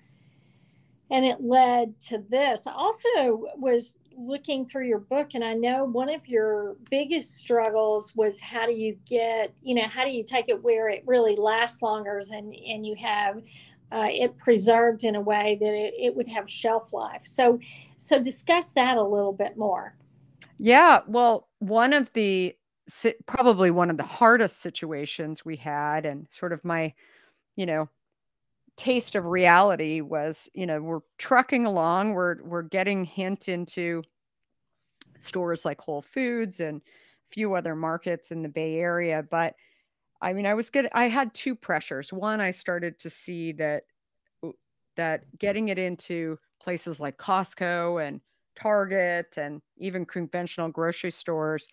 [1.11, 2.67] and it led to this.
[2.67, 8.15] I also was looking through your book and I know one of your biggest struggles
[8.15, 11.37] was how do you get, you know, how do you take it where it really
[11.37, 13.43] lasts longer and and you have
[13.93, 17.23] uh, it preserved in a way that it, it would have shelf life.
[17.25, 17.59] So
[17.97, 19.97] so discuss that a little bit more.
[20.59, 22.57] Yeah, well, one of the
[23.27, 26.93] probably one of the hardest situations we had and sort of my
[27.57, 27.89] you know
[28.81, 34.03] taste of reality was, you know, we're trucking along, we're we're getting hint into
[35.19, 39.55] stores like Whole Foods and a few other markets in the Bay Area, but
[40.23, 40.89] I mean, I was good.
[40.93, 42.13] I had two pressures.
[42.13, 43.85] One, I started to see that
[44.97, 48.21] that getting it into places like Costco and
[48.57, 51.69] Target and even conventional grocery stores,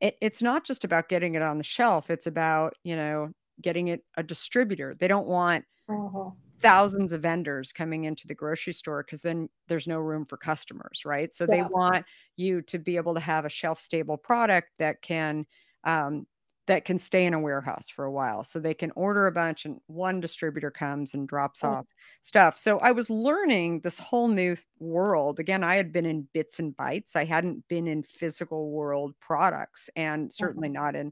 [0.00, 2.10] it, it's not just about getting it on the shelf.
[2.10, 4.96] It's about you know getting it a distributor.
[4.98, 6.30] They don't want uh-huh.
[6.60, 11.02] thousands of vendors coming into the grocery store because then there's no room for customers,
[11.04, 11.32] right?
[11.34, 11.56] So yeah.
[11.56, 12.04] they want
[12.36, 15.46] you to be able to have a shelf stable product that can
[15.84, 16.26] um,
[16.68, 18.44] that can stay in a warehouse for a while.
[18.44, 21.68] So they can order a bunch and one distributor comes and drops oh.
[21.68, 21.86] off
[22.22, 22.58] stuff.
[22.58, 25.40] So I was learning this whole new world.
[25.40, 27.16] Again, I had been in bits and bytes.
[27.16, 30.84] I hadn't been in physical world products and certainly mm-hmm.
[30.84, 31.10] not in,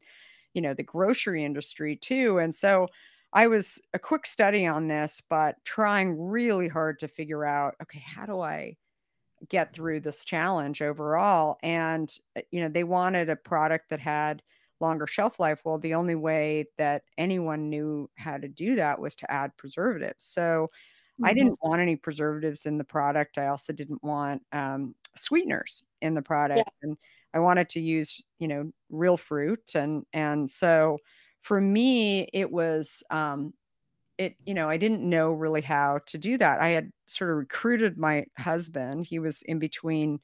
[0.52, 2.38] you know, the grocery industry too.
[2.38, 2.88] And so
[3.37, 8.01] I was a quick study on this, but trying really hard to figure out okay,
[8.01, 8.79] how do I
[9.49, 11.59] get through this challenge overall?
[11.62, 14.42] And, uh, you know, they wanted a product that had
[14.81, 15.62] longer shelf life.
[15.64, 20.25] Well, the only way that anyone knew how to do that was to add preservatives.
[20.27, 20.70] So,
[21.20, 21.31] Mm-hmm.
[21.31, 23.38] I didn't want any preservatives in the product.
[23.38, 26.64] I also didn't want um, sweeteners in the product, yeah.
[26.83, 26.96] and
[27.35, 30.99] I wanted to use, you know, real fruit, and and so
[31.46, 33.54] for me, it was um,
[34.18, 36.61] it you know i didn't know really how to do that.
[36.61, 39.06] I had sort of recruited my husband.
[39.06, 40.20] He was in between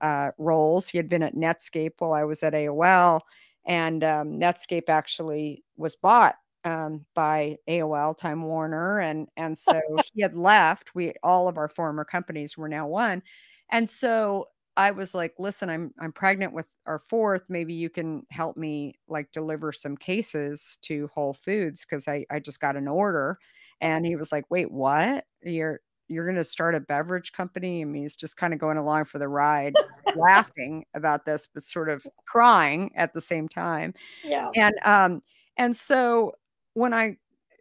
[0.00, 0.88] uh, roles.
[0.88, 3.20] He had been at netscape while i was at aol
[3.66, 9.80] and um, netscape actually was bought um, by aol time warner and and so
[10.14, 10.94] he had left.
[10.94, 13.22] We all of our former companies were now one.
[13.70, 17.42] And so I was like, listen, I'm I'm pregnant with our fourth.
[17.48, 22.40] Maybe you can help me like deliver some cases to Whole Foods because I, I
[22.40, 23.38] just got an order.
[23.80, 25.24] And he was like, wait, what?
[25.42, 27.82] You're you're gonna start a beverage company?
[27.82, 29.74] I mean, he's just kind of going along for the ride,
[30.16, 33.94] laughing about this, but sort of crying at the same time.
[34.24, 34.50] Yeah.
[34.56, 35.22] And um,
[35.56, 36.34] and so
[36.74, 37.16] when I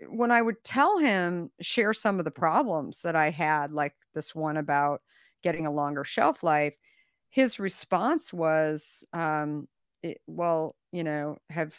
[0.09, 4.33] when I would tell him, share some of the problems that I had, like this
[4.33, 5.01] one about
[5.43, 6.75] getting a longer shelf life
[7.33, 9.67] his response was, um,
[10.03, 11.75] it, well, you know, have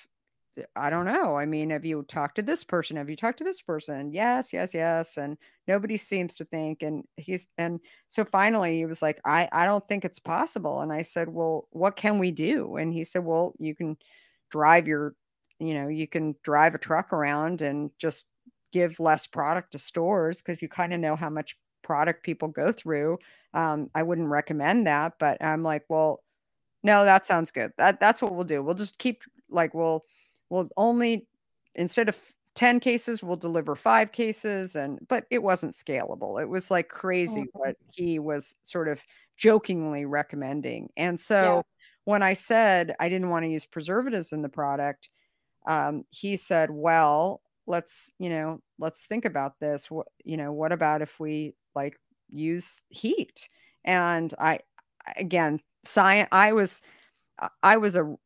[0.77, 1.37] I don't know.
[1.37, 2.97] I mean, have you talked to this person?
[2.97, 4.13] Have you talked to this person?
[4.13, 5.17] Yes, yes, yes.
[5.17, 5.37] And
[5.67, 6.83] nobody seems to think.
[6.83, 10.81] And he's and so finally he was like, I, I don't think it's possible.
[10.81, 12.77] And I said, Well, what can we do?
[12.77, 13.97] And he said, Well, you can
[14.51, 15.15] drive your,
[15.59, 18.27] you know, you can drive a truck around and just
[18.73, 22.73] give less product to stores because you kind of know how much product people go
[22.73, 23.19] through.
[23.53, 26.21] Um, I wouldn't recommend that, but I'm like, well,
[26.83, 27.73] no, that sounds good.
[27.79, 28.63] That that's what we'll do.
[28.63, 30.05] We'll just keep like we'll
[30.51, 31.27] we'll only
[31.75, 32.19] instead of
[32.55, 36.41] 10 cases, we'll deliver five cases and but it wasn't scalable.
[36.41, 37.59] It was like crazy mm-hmm.
[37.59, 39.01] what he was sort of
[39.37, 40.91] jokingly recommending.
[40.97, 41.63] And so yeah.
[42.05, 45.09] when I said I didn't want to use preservatives in the product,
[45.67, 49.91] um, he said, "Well, let's you know, let's think about this.
[49.91, 51.99] What you know, what about if we like
[52.31, 53.49] use heat?"
[53.85, 54.61] And I,
[55.17, 56.29] again, science.
[56.33, 56.83] I was,
[57.63, 58.17] I was a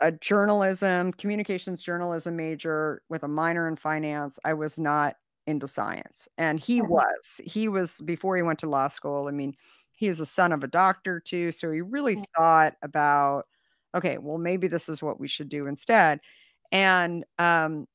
[0.00, 4.38] a journalism, communications journalism major with a minor in finance.
[4.44, 6.92] I was not into science, and he mm-hmm.
[6.92, 7.40] was.
[7.44, 9.28] He was before he went to law school.
[9.28, 9.54] I mean,
[9.94, 12.24] he is a son of a doctor too, so he really mm-hmm.
[12.36, 13.46] thought about,
[13.94, 16.20] okay, well, maybe this is what we should do instead,
[16.70, 17.86] and um,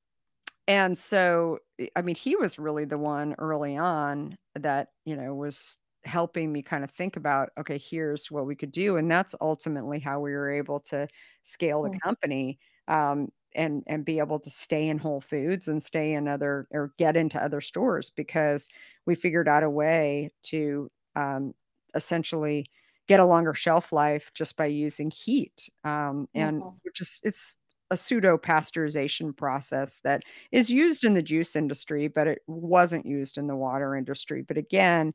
[0.67, 1.59] and so
[1.95, 6.61] I mean, he was really the one early on that you know was helping me
[6.61, 10.31] kind of think about okay here's what we could do and that's ultimately how we
[10.33, 11.07] were able to
[11.43, 16.13] scale the company um, and and be able to stay in whole foods and stay
[16.13, 18.67] in other or get into other stores because
[19.05, 21.53] we figured out a way to um,
[21.95, 22.65] essentially
[23.07, 26.75] get a longer shelf life just by using heat um, and mm-hmm.
[26.83, 27.57] which it's
[27.93, 33.37] a pseudo pasteurization process that is used in the juice industry but it wasn't used
[33.37, 34.41] in the water industry.
[34.43, 35.13] But again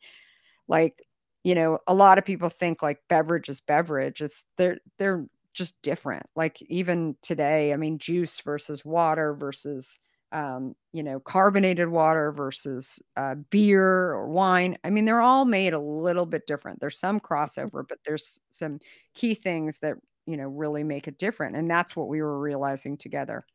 [0.69, 1.03] like
[1.45, 4.21] you know a lot of people think like beverage is beverage.
[4.23, 6.27] It's they're they're just different.
[6.37, 9.99] Like even today i mean juice versus water versus
[10.33, 14.77] um, you know carbonated water versus uh, beer or wine.
[14.85, 16.81] I mean they're all made a little bit different.
[16.81, 18.81] There's some crossover but there's some
[19.15, 19.97] key things that
[20.29, 23.47] you know really make it different and that's what we were realizing together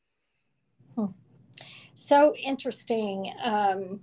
[0.96, 1.06] hmm.
[1.94, 4.00] so interesting um,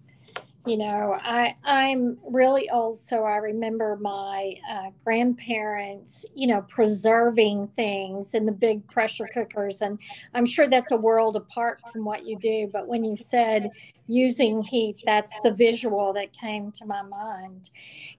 [0.66, 7.66] you know i i'm really old so i remember my uh, grandparents you know preserving
[7.68, 9.98] things in the big pressure cookers and
[10.34, 13.70] i'm sure that's a world apart from what you do but when you said
[14.10, 17.70] using heat that's the visual that came to my mind.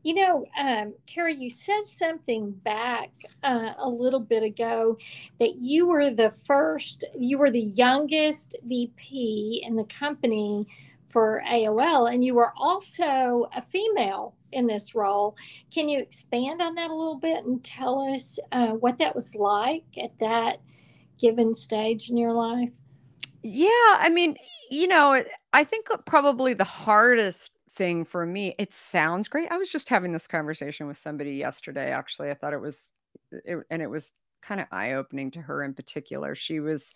[0.04, 3.12] You know um, Kara you said something back
[3.44, 4.98] uh, a little bit ago
[5.40, 10.66] that you were the first you were the youngest vp in the company
[11.12, 15.36] for AOL, and you were also a female in this role.
[15.74, 19.36] Can you expand on that a little bit and tell us uh, what that was
[19.36, 20.58] like at that
[21.20, 22.70] given stage in your life?
[23.44, 24.36] Yeah, I mean,
[24.70, 29.52] you know, I think probably the hardest thing for me, it sounds great.
[29.52, 32.30] I was just having this conversation with somebody yesterday, actually.
[32.30, 32.92] I thought it was,
[33.32, 36.36] it, and it was kind of eye opening to her in particular.
[36.36, 36.94] She was,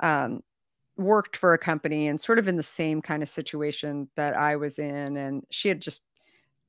[0.00, 0.42] um,
[0.96, 4.56] worked for a company and sort of in the same kind of situation that I
[4.56, 5.16] was in.
[5.16, 6.02] And she had just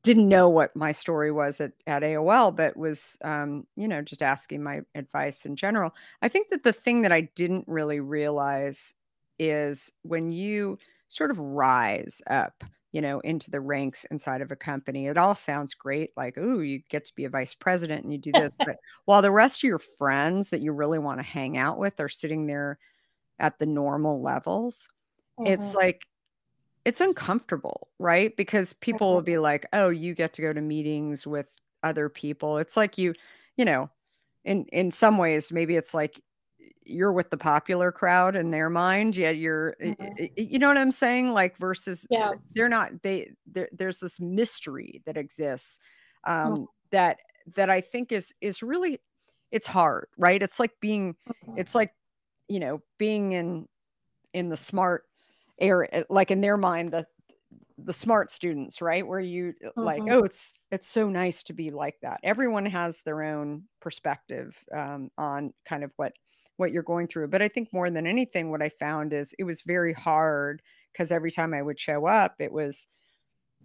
[0.04, 4.22] didn't know what my story was at, at AOL, but was, um, you know, just
[4.22, 5.94] asking my advice in general.
[6.22, 8.94] I think that the thing that I didn't really realize
[9.40, 14.56] is when you sort of rise up, you know, into the ranks inside of a
[14.56, 16.12] company, it all sounds great.
[16.16, 18.52] Like, oh, you get to be a vice president and you do this.
[18.66, 22.00] but while the rest of your friends that you really want to hang out with
[22.00, 22.80] are sitting there
[23.40, 24.90] at the normal levels,
[25.40, 25.52] mm-hmm.
[25.52, 26.06] it's like
[26.86, 28.36] it's uncomfortable, right?
[28.38, 29.26] Because people will mm-hmm.
[29.26, 31.52] be like, "Oh, you get to go to meetings with
[31.84, 33.14] other people." It's like you,
[33.56, 33.90] you know,
[34.48, 36.20] in in some ways maybe it's like
[36.84, 40.26] you're with the popular crowd in their mind yeah you're mm-hmm.
[40.36, 43.30] you know what i'm saying like versus yeah they're not they
[43.74, 45.78] there's this mystery that exists
[46.26, 46.64] um mm-hmm.
[46.92, 47.18] that
[47.56, 49.00] that i think is is really
[49.52, 51.58] it's hard right it's like being mm-hmm.
[51.58, 51.92] it's like
[52.48, 53.68] you know being in
[54.34, 55.04] in the smart
[55.60, 57.06] area eh, like in their mind the
[57.80, 59.06] the smart students right?
[59.06, 59.80] Where you mm-hmm.
[59.80, 62.20] like oh it's it's so nice to be like that.
[62.24, 66.14] Everyone has their own perspective um, on kind of what
[66.58, 67.28] what you're going through.
[67.28, 71.12] But i think more than anything what i found is it was very hard because
[71.12, 72.88] every time i would show up it was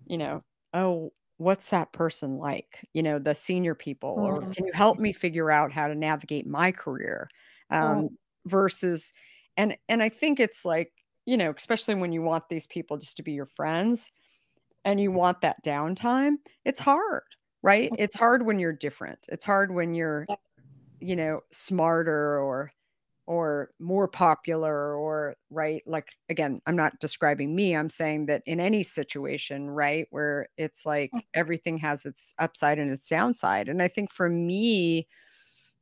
[0.07, 1.11] you know oh
[1.43, 2.87] what's that person like?
[2.93, 4.49] You know the senior people mm-hmm.
[4.49, 7.29] or can you help me figure out how to navigate my career?
[7.71, 8.11] Um,
[8.47, 9.13] versus
[9.57, 10.93] and and I think it's like,
[11.27, 14.11] you know, especially when you want these people just to be your friends
[14.85, 17.23] and you want that downtime, it's hard,
[17.63, 17.91] right?
[17.99, 19.27] It's hard when you're different.
[19.31, 20.27] It's hard when you're
[21.03, 22.73] you know, smarter or
[23.27, 28.59] or more popular or right like again i'm not describing me i'm saying that in
[28.59, 31.23] any situation right where it's like mm.
[31.33, 35.07] everything has its upside and its downside and i think for me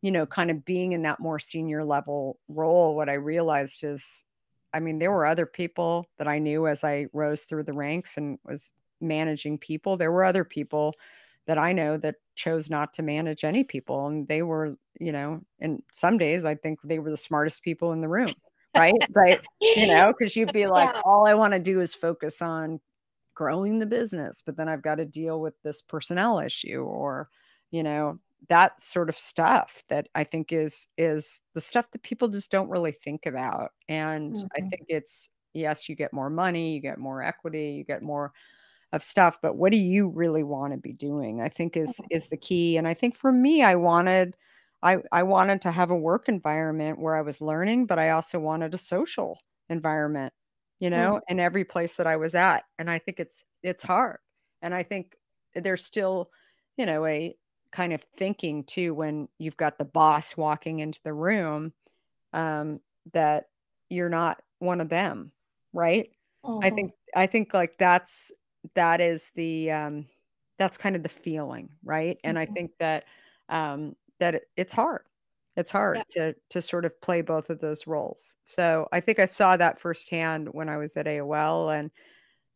[0.02, 4.24] you know, kind of being in that more senior level role, what I realized is,
[4.72, 8.16] I mean, there were other people that I knew as I rose through the ranks
[8.16, 9.96] and was managing people.
[9.96, 10.94] There were other people
[11.46, 14.06] that I know that chose not to manage any people.
[14.06, 17.92] And they were, you know, and some days I think they were the smartest people
[17.92, 18.32] in the room.
[18.74, 18.94] Right.
[19.10, 21.02] but, you know, because you'd be like, yeah.
[21.04, 22.80] all I want to do is focus on
[23.34, 27.28] growing the business, but then I've got to deal with this personnel issue or,
[27.70, 28.18] you know,
[28.48, 32.70] that sort of stuff that I think is is the stuff that people just don't
[32.70, 33.70] really think about.
[33.88, 34.46] And mm-hmm.
[34.56, 38.32] I think it's yes, you get more money, you get more equity, you get more
[38.92, 41.40] of stuff, but what do you really want to be doing?
[41.40, 42.06] I think is mm-hmm.
[42.10, 42.76] is the key.
[42.76, 44.36] And I think for me, I wanted
[44.82, 48.38] I I wanted to have a work environment where I was learning, but I also
[48.40, 49.38] wanted a social
[49.68, 50.32] environment,
[50.80, 51.32] you know, mm-hmm.
[51.32, 52.64] in every place that I was at.
[52.78, 54.18] And I think it's it's hard.
[54.62, 55.16] And I think
[55.54, 56.30] there's still,
[56.76, 57.36] you know, a
[57.72, 61.72] kind of thinking too when you've got the boss walking into the room
[62.32, 62.80] um,
[63.12, 63.48] that
[63.88, 65.32] you're not one of them,
[65.72, 66.08] right?
[66.44, 66.64] Mm-hmm.
[66.64, 68.32] I think I think like that's
[68.74, 70.06] that is the um,
[70.58, 72.18] that's kind of the feeling, right?
[72.24, 72.50] And mm-hmm.
[72.50, 73.04] I think that
[73.48, 75.02] um, that it, it's hard.
[75.56, 76.32] It's hard yeah.
[76.32, 78.36] to to sort of play both of those roles.
[78.44, 81.90] So I think I saw that firsthand when I was at AOL, and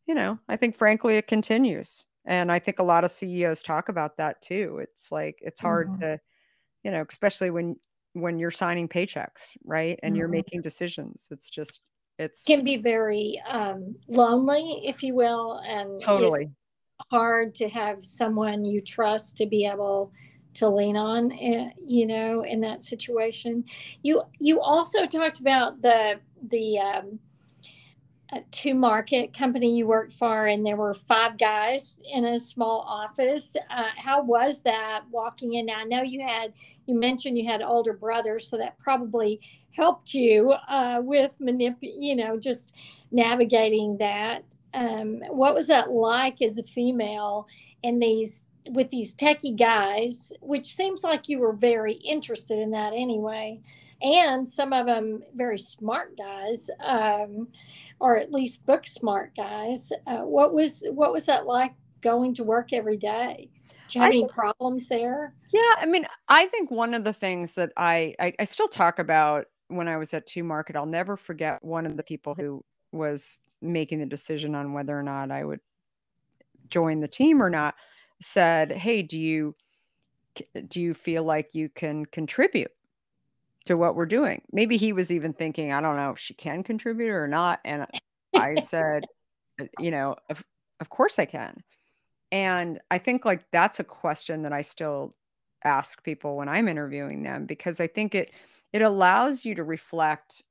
[0.07, 2.05] you know, I think frankly it continues.
[2.25, 4.79] And I think a lot of CEOs talk about that too.
[4.81, 6.01] It's like it's hard mm-hmm.
[6.01, 6.19] to,
[6.83, 7.75] you know, especially when
[8.13, 9.99] when you're signing paychecks, right?
[10.01, 10.19] And mm-hmm.
[10.19, 11.27] you're making decisions.
[11.31, 11.81] It's just
[12.17, 16.49] it's can be very um, lonely, if you will, and totally
[17.11, 20.11] hard to have someone you trust to be able
[20.53, 23.63] to lean on eh, you know in that situation
[24.03, 26.17] you you also talked about the
[26.49, 27.19] the um,
[28.51, 33.55] 2Market company you worked for and there were five guys in a small office.
[33.69, 35.67] Uh, how was that walking in?
[35.67, 36.53] Now i know you had
[36.85, 42.15] you mentioned you had older brothers so that probably helped you uh, with manip you
[42.15, 42.73] know just
[43.11, 44.43] navigating that.
[44.73, 47.47] Um, what was that like as a female
[47.83, 52.93] in these with these techie guys which seems like you were very interested in that
[52.93, 53.59] anyway
[54.01, 57.47] and some of them very smart guys, um,
[57.99, 59.91] or at least book smart guys.
[60.05, 63.49] Uh, what was what was that like going to work every day?
[63.87, 65.33] Do you have I, any problems there?
[65.51, 68.99] Yeah, I mean, I think one of the things that I, I I still talk
[68.99, 73.39] about when I was at 2Market, I'll never forget one of the people who was
[73.61, 75.61] making the decision on whether or not I would
[76.69, 77.75] join the team or not
[78.25, 79.55] said, "Hey, do you
[80.67, 82.71] do you feel like you can contribute?"
[83.65, 84.43] to what we're doing.
[84.51, 87.59] Maybe he was even thinking, I don't know if she can contribute or not.
[87.65, 87.87] And
[88.35, 89.05] I said,
[89.59, 90.43] uh, you know, of,
[90.79, 91.63] of course I can.
[92.31, 95.15] And I think like that's a question that I still
[95.63, 98.31] ask people when I'm interviewing them because I think it
[98.71, 100.43] it allows you to reflect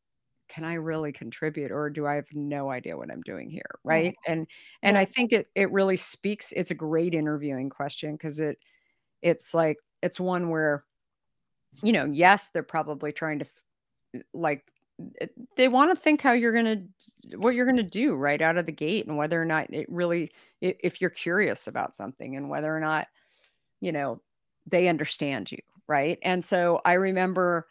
[0.49, 4.13] can I really contribute or do I have no idea what I'm doing here right
[4.13, 4.33] mm-hmm.
[4.33, 4.47] and
[4.83, 5.01] and yeah.
[5.01, 8.59] I think it it really speaks it's a great interviewing question because it
[9.23, 10.85] it's like it's one where
[11.83, 13.47] you know, yes, they're probably trying to
[14.33, 14.65] like
[15.57, 18.57] they want to think how you're going to what you're going to do right out
[18.57, 20.31] of the gate and whether or not it really
[20.61, 23.09] if you're curious about something and whether or not
[23.81, 24.21] you know
[24.67, 27.67] they understand you right and so i remember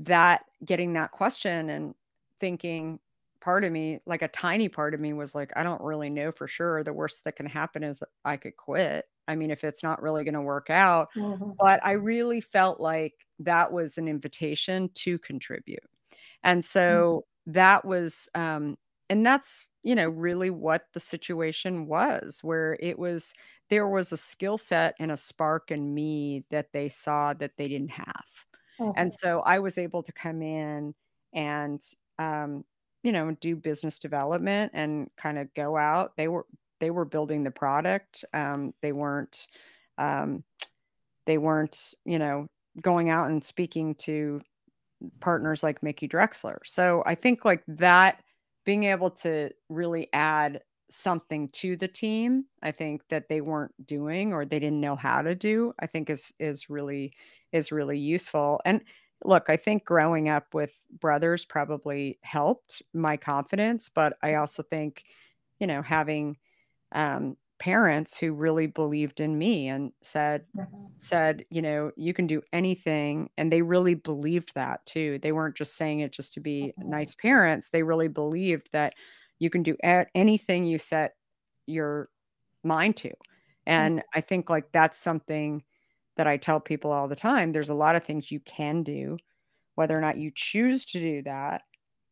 [0.00, 1.94] that getting that question and
[2.40, 2.98] thinking
[3.40, 6.32] part of me like a tiny part of me was like i don't really know
[6.32, 9.82] for sure the worst that can happen is i could quit i mean if it's
[9.82, 11.50] not really going to work out mm-hmm.
[11.58, 15.82] but i really felt like that was an invitation to contribute.
[16.42, 16.64] And mm.
[16.64, 17.52] so mm-hmm.
[17.52, 18.76] that was, um,
[19.10, 23.34] and that's, you know, really what the situation was, where it was,
[23.68, 27.68] there was a skill set and a spark in me that they saw that they
[27.68, 28.24] didn't have.
[28.80, 28.92] Okay.
[28.96, 30.94] And so I was able to come in
[31.32, 31.82] and,
[32.18, 32.64] um,
[33.02, 36.16] you know, do business development and kind of go out.
[36.16, 36.46] They were,
[36.80, 38.24] they were building the product.
[38.32, 39.46] Um, they weren't,
[39.98, 40.44] um,
[41.26, 42.48] they weren't, you know,
[42.80, 44.40] going out and speaking to
[45.20, 46.58] partners like Mickey Drexler.
[46.64, 48.22] So I think like that
[48.64, 54.32] being able to really add something to the team, I think that they weren't doing
[54.32, 57.12] or they didn't know how to do, I think is is really
[57.52, 58.60] is really useful.
[58.64, 58.82] And
[59.24, 65.04] look, I think growing up with brothers probably helped my confidence, but I also think,
[65.58, 66.36] you know, having
[66.92, 70.86] um, parents who really believed in me and said mm-hmm.
[70.98, 75.54] said you know you can do anything and they really believed that too they weren't
[75.54, 76.90] just saying it just to be mm-hmm.
[76.90, 78.94] nice parents they really believed that
[79.38, 79.76] you can do
[80.14, 81.14] anything you set
[81.66, 82.08] your
[82.64, 83.12] mind to
[83.66, 84.18] and mm-hmm.
[84.18, 85.62] i think like that's something
[86.16, 89.16] that i tell people all the time there's a lot of things you can do
[89.74, 91.62] whether or not you choose to do that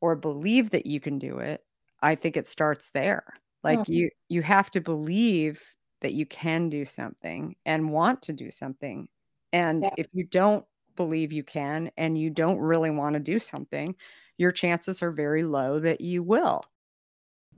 [0.01, 1.65] or believe that you can do it
[2.03, 3.25] i think it starts there
[3.63, 3.85] like oh.
[3.87, 5.63] you you have to believe
[6.03, 9.09] that you can do something and want to do something.
[9.53, 9.91] And yeah.
[9.97, 10.65] if you don't
[10.97, 13.95] believe you can and you don't really want to do something,
[14.37, 16.63] your chances are very low that you will.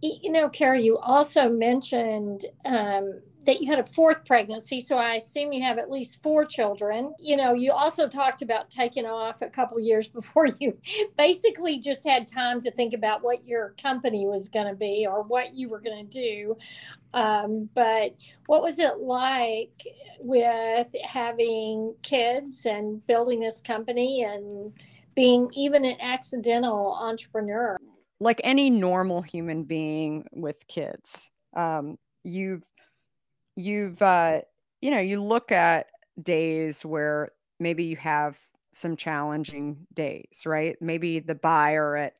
[0.00, 5.14] You know, Kara, you also mentioned um, that you had a fourth pregnancy, so I
[5.14, 7.14] assume you have at least four children.
[7.18, 10.78] You know, you also talked about taking off a couple years before you
[11.16, 15.22] basically just had time to think about what your company was going to be or
[15.22, 16.56] what you were going to do.
[17.12, 18.16] Um, but
[18.46, 19.86] what was it like
[20.18, 24.72] with having kids and building this company and
[25.14, 27.76] being even an accidental entrepreneur?
[28.20, 32.64] Like any normal human being with kids, um, you've
[33.56, 34.40] you've uh,
[34.80, 35.86] you know you look at
[36.22, 37.30] days where
[37.60, 38.38] maybe you have
[38.72, 40.76] some challenging days right?
[40.80, 42.14] Maybe the buyer at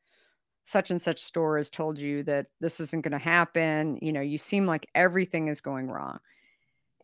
[0.65, 3.99] such and such store has told you that this isn't going to happen.
[4.03, 6.19] You know you seem like everything is going wrong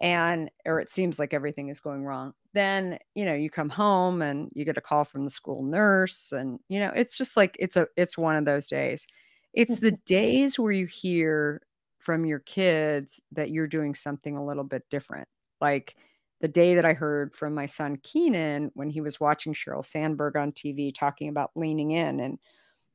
[0.01, 2.33] and or it seems like everything is going wrong.
[2.55, 6.33] Then you know you come home and you get a call from the school nurse
[6.33, 9.07] and you know it's just like it's a it's one of those days.
[9.53, 11.63] It's the days where you hear
[12.01, 15.29] from your kids that you're doing something a little bit different.
[15.61, 15.97] Like
[16.41, 20.37] the day that I heard from my son Keenan when he was watching Sheryl Sandberg
[20.37, 22.39] on TV talking about leaning in and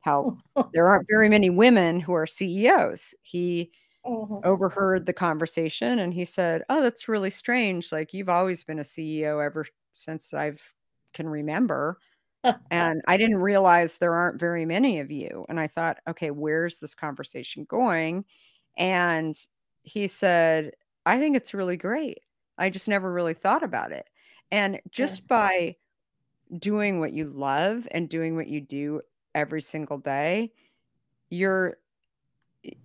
[0.02, 0.38] how
[0.74, 3.14] there aren't very many women who are CEOs.
[3.22, 3.72] He
[4.06, 4.40] mm-hmm.
[4.44, 7.92] overheard the conversation and he said, "Oh, that's really strange.
[7.92, 10.62] Like you've always been a CEO ever since I've
[11.14, 12.00] can remember."
[12.72, 15.46] and I didn't realize there aren't very many of you.
[15.50, 18.24] And I thought, okay, where's this conversation going?
[18.78, 19.38] And
[19.84, 20.72] he said,
[21.06, 22.20] I think it's really great.
[22.58, 24.10] I just never really thought about it.
[24.52, 25.26] And just yeah.
[25.28, 25.76] by
[26.58, 29.02] doing what you love and doing what you do
[29.34, 30.52] every single day,
[31.30, 31.78] you're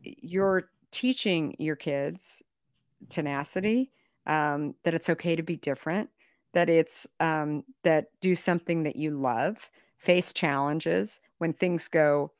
[0.03, 2.43] you're teaching your kids
[3.09, 3.91] tenacity,
[4.27, 6.11] um, that it's okay to be different,
[6.53, 12.33] that it's um, that do something that you love, face challenges when things go,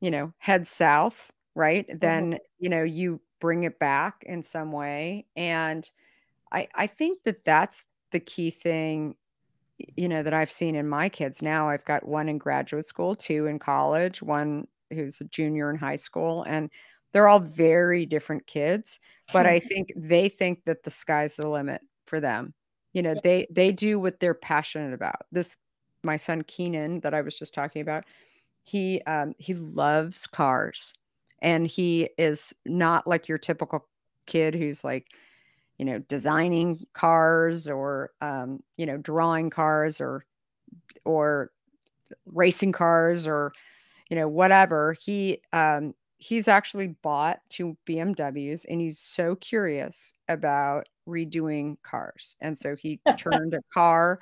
[0.00, 1.86] you know, head south right?
[1.88, 1.98] Mm-hmm.
[1.98, 5.26] then you know you bring it back in some way.
[5.36, 5.88] And
[6.50, 9.14] i i think that that's the key thing
[9.96, 11.42] you know that i've seen in my kids.
[11.42, 15.76] Now i've got one in graduate school two in college one who's a junior in
[15.76, 16.70] high school and
[17.12, 19.00] they're all very different kids.
[19.32, 22.54] But i think they think that the sky's the limit for them.
[22.94, 25.26] You know they they do what they're passionate about.
[25.32, 25.56] This
[26.04, 28.04] my son keenan that i was just talking about
[28.62, 30.94] he um he loves cars
[31.40, 33.86] and he is not like your typical
[34.26, 35.06] kid who's like
[35.78, 40.24] you know designing cars or um, you know drawing cars or
[41.04, 41.50] or
[42.26, 43.52] racing cars or
[44.10, 44.96] you know whatever.
[45.00, 52.36] He um, he's actually bought two BMWs and he's so curious about redoing cars.
[52.40, 54.18] And so he turned a car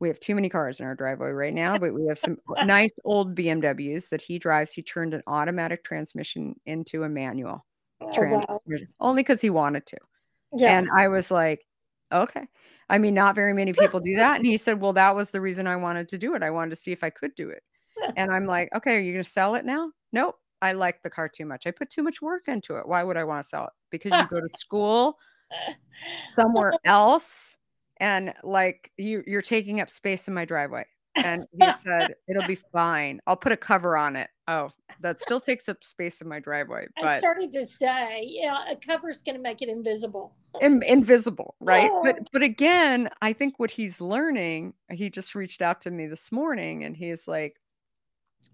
[0.00, 2.90] we have too many cars in our driveway right now, but we have some nice
[3.04, 4.72] old BMWs that he drives.
[4.72, 7.66] He turned an automatic transmission into a manual
[8.00, 8.86] oh, transmission wow.
[8.98, 9.98] only because he wanted to.
[10.56, 10.78] Yeah.
[10.78, 11.66] And I was like,
[12.10, 12.46] okay.
[12.88, 14.36] I mean, not very many people do that.
[14.36, 16.42] And he said, well, that was the reason I wanted to do it.
[16.42, 17.62] I wanted to see if I could do it.
[18.16, 19.90] And I'm like, okay, are you going to sell it now?
[20.10, 20.36] Nope.
[20.62, 21.66] I like the car too much.
[21.66, 22.88] I put too much work into it.
[22.88, 23.72] Why would I want to sell it?
[23.90, 25.18] Because you go to school
[26.34, 27.56] somewhere else
[28.00, 30.84] and like you you're taking up space in my driveway.
[31.16, 33.20] And he said it'll be fine.
[33.26, 34.30] I'll put a cover on it.
[34.48, 34.70] Oh
[35.00, 38.76] that still takes up space in my driveway but i started to say yeah a
[38.76, 40.34] cover's going to make it invisible.
[40.60, 41.90] In, invisible right?
[41.92, 42.02] Oh.
[42.02, 46.32] but but again i think what he's learning he just reached out to me this
[46.32, 47.56] morning and he's like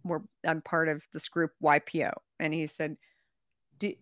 [0.04, 2.96] we're i'm part of this group ypo and he said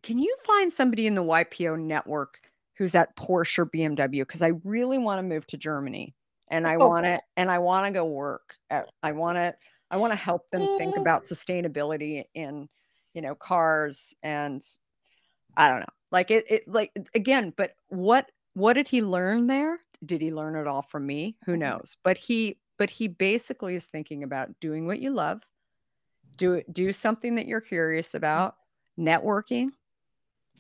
[0.03, 4.53] can you find somebody in the ypo network who's at Porsche or BMW because I
[4.65, 6.15] really want to move to Germany
[6.49, 6.89] and I oh.
[6.89, 8.55] want to and I want to go work.
[8.71, 9.55] At, I want to
[9.91, 12.69] I want to help them think about sustainability in
[13.13, 14.63] you know cars and
[15.57, 15.87] I don't know.
[16.11, 19.81] Like it it like again, but what what did he learn there?
[20.05, 21.37] Did he learn it all from me?
[21.47, 21.61] Who mm-hmm.
[21.61, 21.97] knows?
[22.03, 25.43] But he but he basically is thinking about doing what you love.
[26.37, 28.17] Do do something that you're curious mm.
[28.17, 28.57] about,
[28.99, 29.69] networking.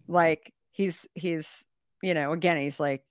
[0.06, 1.64] Like he's he's
[2.04, 3.02] you know, again, he's like,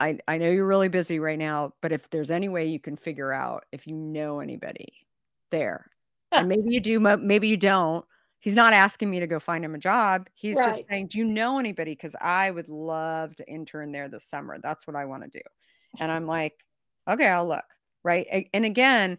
[0.00, 2.96] I, I know you're really busy right now, but if there's any way you can
[2.96, 4.92] figure out if you know anybody
[5.50, 5.90] there,
[6.32, 8.04] and maybe you do, maybe you don't.
[8.40, 10.28] He's not asking me to go find him a job.
[10.34, 10.66] He's right.
[10.66, 11.92] just saying, Do you know anybody?
[11.92, 14.58] Because I would love to intern there this summer.
[14.62, 15.44] That's what I want to do.
[16.00, 16.66] And I'm like,
[17.08, 17.64] Okay, I'll look.
[18.02, 18.50] Right.
[18.52, 19.16] And again,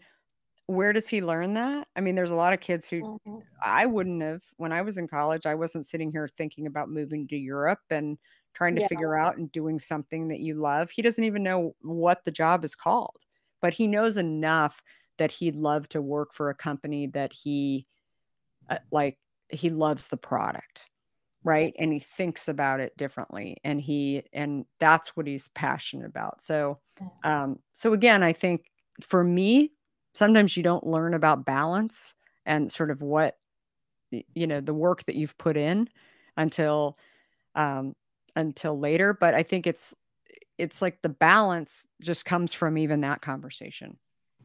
[0.68, 1.88] where does he learn that?
[1.96, 3.38] I mean, there's a lot of kids who mm-hmm.
[3.64, 5.46] I wouldn't have when I was in college.
[5.46, 8.18] I wasn't sitting here thinking about moving to Europe and
[8.56, 8.88] trying to yeah.
[8.88, 10.90] figure out and doing something that you love.
[10.90, 13.26] He doesn't even know what the job is called,
[13.62, 14.82] but he knows enough
[15.18, 17.86] that he'd love to work for a company that he
[18.70, 19.18] uh, like
[19.50, 20.90] he loves the product.
[21.44, 26.42] right and he thinks about it differently and he and that's what he's passionate about
[26.42, 26.80] so
[27.24, 28.66] um so again i think
[29.02, 29.72] for me
[30.14, 33.38] sometimes you don't learn about balance and sort of what
[34.12, 35.88] you know the work that you've put in
[36.38, 36.98] until
[37.56, 37.94] um
[38.36, 39.94] until later but i think it's
[40.58, 43.98] it's like the balance just comes from even that conversation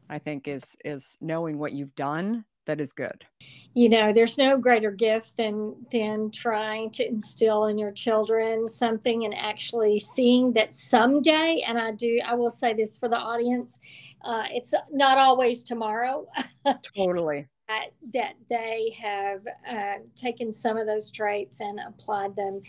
[0.09, 3.25] i think is is knowing what you've done that is good.
[3.73, 9.25] You know there's no greater gift than than trying to instill in your children something
[9.25, 13.79] and actually seeing that someday and i do i will say this for the audience
[14.23, 16.27] uh, it's not always tomorrow.
[16.95, 17.47] Totally
[18.13, 22.61] that they have uh, taken some of those traits and applied them.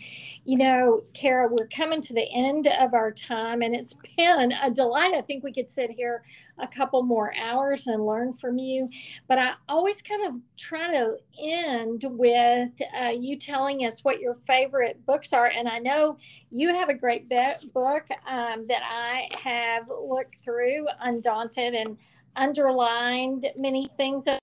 [0.45, 4.71] You know, Kara, we're coming to the end of our time, and it's been a
[4.71, 5.13] delight.
[5.15, 6.23] I think we could sit here
[6.59, 8.89] a couple more hours and learn from you.
[9.27, 14.35] But I always kind of try to end with uh, you telling us what your
[14.35, 15.47] favorite books are.
[15.47, 16.17] And I know
[16.51, 21.97] you have a great book um, that I have looked through, Undaunted, and
[22.35, 24.42] underlined many things that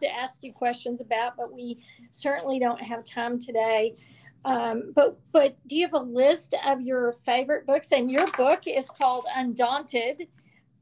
[0.00, 1.78] to ask you questions about, but we
[2.10, 3.96] certainly don't have time today.
[4.44, 7.90] Um, but but do you have a list of your favorite books?
[7.92, 10.28] And your book is called Undaunted.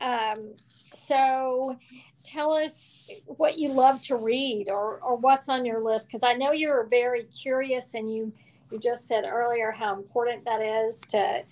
[0.00, 0.54] Um,
[0.94, 1.78] so
[2.24, 6.34] tell us what you love to read or or what's on your list because I
[6.34, 8.32] know you're very curious and you
[8.70, 11.42] you just said earlier how important that is to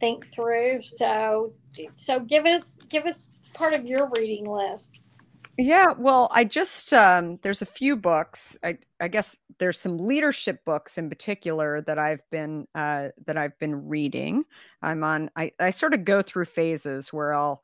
[0.00, 0.82] think through.
[0.82, 1.52] So
[1.94, 5.00] so give us give us part of your reading list.
[5.58, 8.56] Yeah, well, I just um, there's a few books.
[8.64, 13.58] I I guess there's some leadership books in particular that I've been uh, that I've
[13.58, 14.44] been reading.
[14.80, 15.30] I'm on.
[15.36, 17.62] I I sort of go through phases where I'll,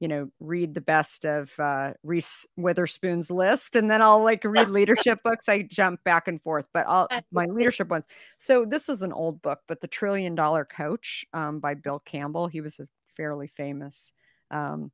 [0.00, 4.70] you know, read the best of uh, Reese Witherspoon's list, and then I'll like read
[4.70, 5.46] leadership books.
[5.48, 8.06] I jump back and forth, but I'll my leadership ones.
[8.38, 12.46] So this is an old book, but the Trillion Dollar Coach um, by Bill Campbell.
[12.46, 14.12] He was a fairly famous.
[14.50, 14.90] Um,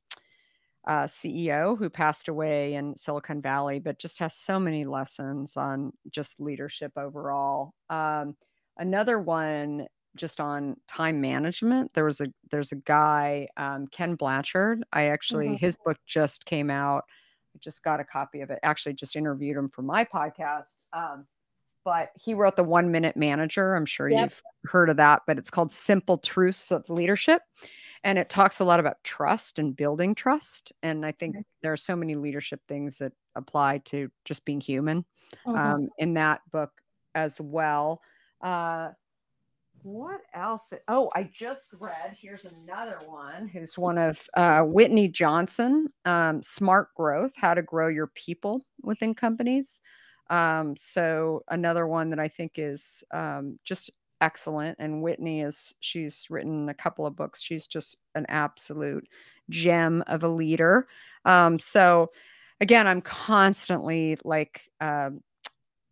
[0.85, 5.93] uh, CEO who passed away in Silicon Valley, but just has so many lessons on
[6.09, 7.73] just leadership overall.
[7.89, 8.35] Um,
[8.77, 11.93] another one just on time management.
[11.93, 14.83] There was a there's a guy um, Ken Blanchard.
[14.91, 15.65] I actually mm-hmm.
[15.65, 17.05] his book just came out.
[17.55, 18.59] I just got a copy of it.
[18.63, 20.79] Actually, just interviewed him for my podcast.
[20.91, 21.25] Um,
[21.85, 23.75] but he wrote the One Minute Manager.
[23.75, 24.21] I'm sure yep.
[24.21, 27.41] you've heard of that, but it's called Simple Truths of Leadership
[28.03, 31.77] and it talks a lot about trust and building trust and i think there are
[31.77, 35.05] so many leadership things that apply to just being human
[35.45, 35.55] mm-hmm.
[35.55, 36.71] um, in that book
[37.15, 38.01] as well.
[38.41, 38.89] Uh,
[39.83, 40.71] what else?
[40.87, 46.93] Oh i just read here's another one who's one of uh, whitney johnson um, smart
[46.95, 49.81] growth how to grow your people within companies.
[50.29, 53.91] Um, so another one that i think is um, just
[54.23, 54.77] excellent.
[54.79, 57.41] And Whitney is, she's written a couple of books.
[57.41, 59.07] She's just an absolute
[59.49, 60.87] gem of a leader.
[61.25, 62.11] Um, so,
[62.61, 65.11] again, I'm constantly like, uh,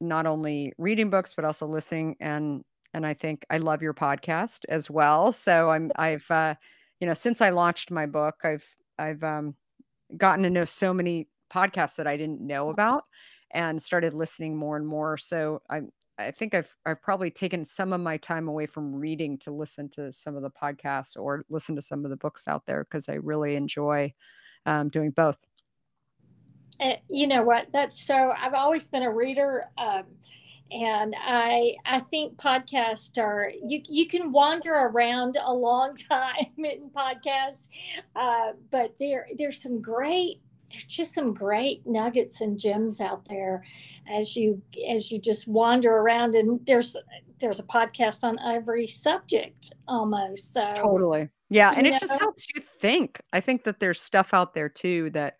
[0.01, 2.63] not only reading books but also listening and
[2.93, 5.31] and I think I love your podcast as well.
[5.31, 6.55] So I'm I've uh,
[6.99, 8.65] you know since I launched my book, I've
[8.99, 9.55] I've um,
[10.17, 13.03] gotten to know so many podcasts that I didn't know about
[13.51, 15.17] and started listening more and more.
[15.17, 15.91] So I'm
[16.21, 19.89] I think I've I've probably taken some of my time away from reading to listen
[19.89, 23.09] to some of the podcasts or listen to some of the books out there because
[23.09, 24.13] I really enjoy
[24.65, 25.37] um, doing both.
[26.79, 27.67] Uh, you know what?
[27.71, 28.33] That's so.
[28.37, 30.03] I've always been a reader, um,
[30.71, 36.89] and I I think podcasts are you you can wander around a long time in
[36.89, 37.67] podcasts,
[38.15, 40.41] uh, but there there's some great
[40.71, 43.63] there's just some great nuggets and gems out there
[44.09, 46.95] as you as you just wander around and there's
[47.39, 51.29] there's a podcast on every subject almost so totally.
[51.49, 53.19] Yeah and it know, just helps you think.
[53.33, 55.37] I think that there's stuff out there too that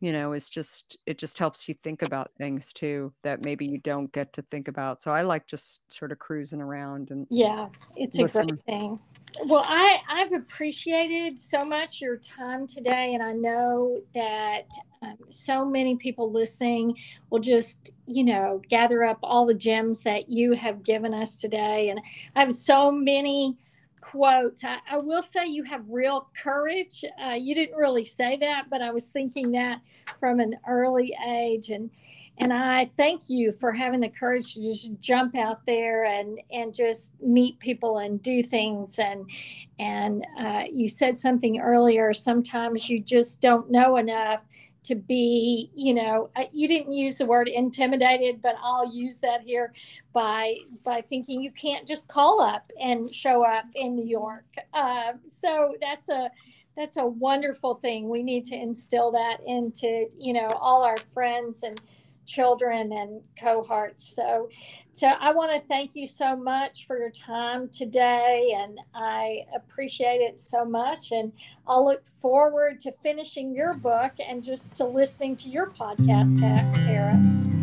[0.00, 3.78] you know is just it just helps you think about things too that maybe you
[3.78, 5.02] don't get to think about.
[5.02, 8.42] So i like just sort of cruising around and yeah it's listen.
[8.42, 8.98] a great thing
[9.44, 14.66] well, I, I've appreciated so much your time today, and I know that
[15.02, 16.96] um, so many people listening
[17.30, 21.88] will just, you know, gather up all the gems that you have given us today.
[21.88, 22.00] And
[22.36, 23.56] I have so many
[24.00, 24.64] quotes.
[24.64, 27.04] I, I will say you have real courage.
[27.24, 29.80] Uh, you didn't really say that, but I was thinking that
[30.20, 31.70] from an early age.
[31.70, 31.90] And
[32.38, 36.74] and I thank you for having the courage to just jump out there and and
[36.74, 38.98] just meet people and do things.
[38.98, 39.30] And
[39.78, 42.12] and uh, you said something earlier.
[42.12, 44.42] Sometimes you just don't know enough
[44.84, 49.72] to be, you know, you didn't use the word intimidated, but I'll use that here
[50.12, 54.46] by by thinking you can't just call up and show up in New York.
[54.72, 56.30] Uh, so that's a
[56.76, 58.08] that's a wonderful thing.
[58.08, 61.80] We need to instill that into, you know, all our friends and
[62.26, 64.14] children and cohorts.
[64.14, 64.48] So,
[64.92, 70.20] so I want to thank you so much for your time today, and I appreciate
[70.20, 71.12] it so much.
[71.12, 71.32] And
[71.66, 76.38] I'll look forward to finishing your book and just to listening to your podcast,
[76.86, 77.20] Kara.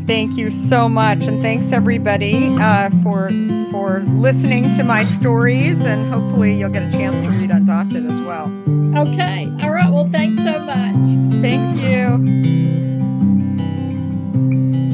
[0.08, 3.30] Thank you so much, and thanks everybody uh, for
[3.70, 8.20] for listening to my stories, and hopefully you'll get a chance to read Undaunted as
[8.22, 8.46] well.
[8.98, 9.46] Okay.
[9.62, 9.92] All right.
[9.92, 11.06] Well, thanks so much.
[11.42, 12.89] Thank you
[14.40, 14.89] thank you.